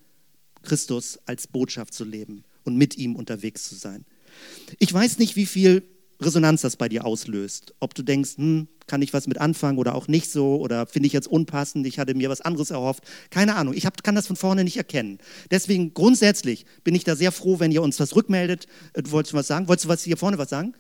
[0.62, 4.06] Christus als Botschaft zu leben und mit ihm unterwegs zu sein.
[4.78, 5.84] Ich weiß nicht, wie viel
[6.22, 7.74] Resonanz das bei dir auslöst.
[7.80, 11.08] Ob du denkst, hm, kann ich was mit anfangen oder auch nicht so oder finde
[11.08, 13.04] ich jetzt unpassend, ich hatte mir was anderes erhofft.
[13.30, 15.20] Keine Ahnung, ich hab, kann das von vorne nicht erkennen.
[15.52, 18.68] Deswegen grundsätzlich bin ich da sehr froh, wenn ihr uns was rückmeldet.
[18.94, 19.68] Äh, du wolltest was sagen?
[19.68, 20.74] Wolltest du was hier vorne was sagen?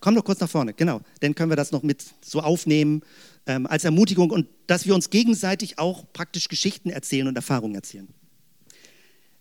[0.00, 1.00] Komm doch kurz nach vorne, genau.
[1.20, 3.02] Dann können wir das noch mit so aufnehmen
[3.46, 8.08] ähm, als Ermutigung und dass wir uns gegenseitig auch praktisch Geschichten erzählen und Erfahrungen erzählen.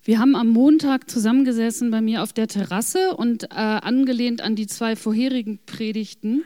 [0.04, 4.66] Wir haben am Montag zusammengesessen bei mir auf der Terrasse und äh, angelehnt an die
[4.66, 6.44] zwei vorherigen Predigten,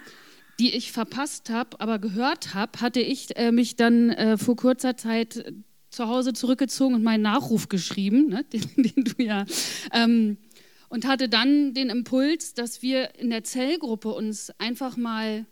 [0.59, 4.97] die ich verpasst habe, aber gehört habe, hatte ich äh, mich dann äh, vor kurzer
[4.97, 5.53] Zeit
[5.89, 9.45] zu Hause zurückgezogen und meinen Nachruf geschrieben, ne, den, den, du ja,
[9.93, 10.35] ähm,
[10.89, 15.45] und hatte dann den Impuls, dass wir in der Zellgruppe uns einfach mal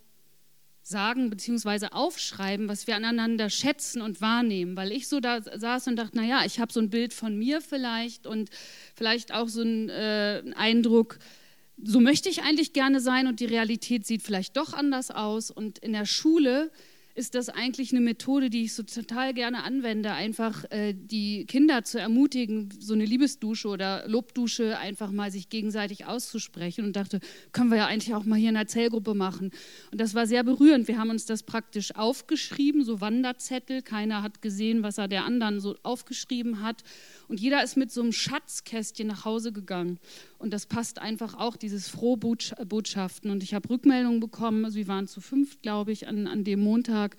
[0.83, 1.87] sagen bzw.
[1.91, 4.75] aufschreiben, was wir aneinander schätzen und wahrnehmen.
[4.75, 7.61] Weil ich so da saß und dachte, naja, ich habe so ein Bild von mir
[7.61, 8.49] vielleicht und
[8.93, 11.19] vielleicht auch so einen äh, Eindruck,
[11.81, 15.49] so möchte ich eigentlich gerne sein und die Realität sieht vielleicht doch anders aus.
[15.49, 16.69] Und in der Schule
[17.15, 21.83] ist das eigentlich eine Methode, die ich so total gerne anwende, einfach äh, die Kinder
[21.83, 27.19] zu ermutigen, so eine Liebesdusche oder Lobdusche einfach mal sich gegenseitig auszusprechen und dachte,
[27.51, 29.51] können wir ja eigentlich auch mal hier in der Zellgruppe machen.
[29.91, 30.87] Und das war sehr berührend.
[30.87, 33.83] Wir haben uns das praktisch aufgeschrieben, so Wanderzettel.
[33.83, 36.83] Keiner hat gesehen, was er der anderen so aufgeschrieben hat.
[37.27, 39.99] Und jeder ist mit so einem Schatzkästchen nach Hause gegangen.
[40.43, 43.31] Und das passt einfach auch, dieses Frohbotschaften.
[43.31, 46.59] Und ich habe Rückmeldungen bekommen, also wir waren zu fünf, glaube ich, an, an dem
[46.59, 47.15] Montag.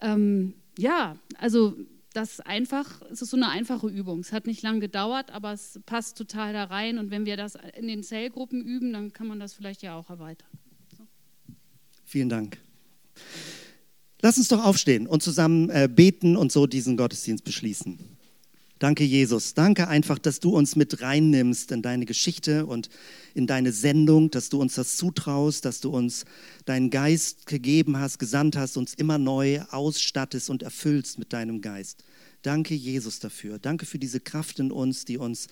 [0.00, 1.76] Ähm, ja, also
[2.12, 4.18] das einfach, es ist so eine einfache Übung.
[4.18, 6.98] Es hat nicht lange gedauert, aber es passt total da rein.
[6.98, 10.10] Und wenn wir das in den Zellgruppen üben, dann kann man das vielleicht ja auch
[10.10, 10.50] erweitern.
[10.98, 11.04] So.
[12.04, 12.58] Vielen Dank.
[14.22, 18.15] Lass uns doch aufstehen und zusammen äh, beten und so diesen Gottesdienst beschließen.
[18.78, 19.54] Danke, Jesus.
[19.54, 22.90] Danke einfach, dass du uns mit reinnimmst in deine Geschichte und
[23.32, 26.26] in deine Sendung, dass du uns das zutraust, dass du uns
[26.66, 32.04] deinen Geist gegeben hast, gesandt hast, uns immer neu ausstattest und erfüllst mit deinem Geist.
[32.42, 33.58] Danke, Jesus, dafür.
[33.58, 35.48] Danke für diese Kraft in uns, die uns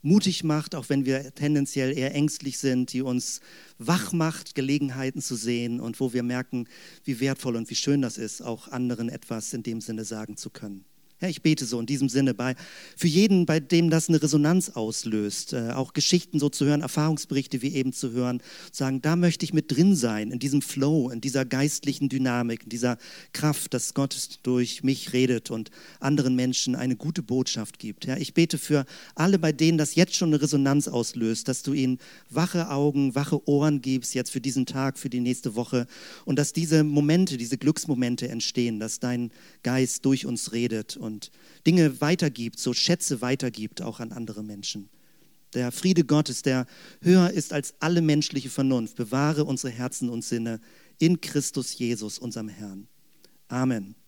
[0.00, 3.40] mutig macht, auch wenn wir tendenziell eher ängstlich sind, die uns
[3.78, 6.68] wach macht, Gelegenheiten zu sehen und wo wir merken,
[7.02, 10.50] wie wertvoll und wie schön das ist, auch anderen etwas in dem Sinne sagen zu
[10.50, 10.84] können.
[11.22, 12.54] Ja, ich bete so in diesem Sinne bei,
[12.96, 17.60] für jeden, bei dem das eine Resonanz auslöst, äh, auch Geschichten so zu hören, Erfahrungsberichte
[17.60, 18.42] wie eben zu hören,
[18.72, 22.68] sagen, da möchte ich mit drin sein, in diesem Flow, in dieser geistlichen Dynamik, in
[22.70, 22.96] dieser
[23.34, 28.06] Kraft, dass Gott durch mich redet und anderen Menschen eine gute Botschaft gibt.
[28.06, 31.74] Ja, ich bete für alle, bei denen das jetzt schon eine Resonanz auslöst, dass du
[31.74, 31.98] ihnen
[32.30, 35.86] wache Augen, wache Ohren gibst jetzt für diesen Tag, für die nächste Woche
[36.24, 39.30] und dass diese Momente, diese Glücksmomente entstehen, dass dein
[39.62, 41.30] Geist durch uns redet und und
[41.66, 44.88] Dinge weitergibt, so Schätze weitergibt auch an andere Menschen.
[45.54, 46.66] Der Friede Gottes, der
[47.02, 50.60] höher ist als alle menschliche Vernunft, bewahre unsere Herzen und Sinne
[50.98, 52.86] in Christus Jesus, unserem Herrn.
[53.48, 53.96] Amen.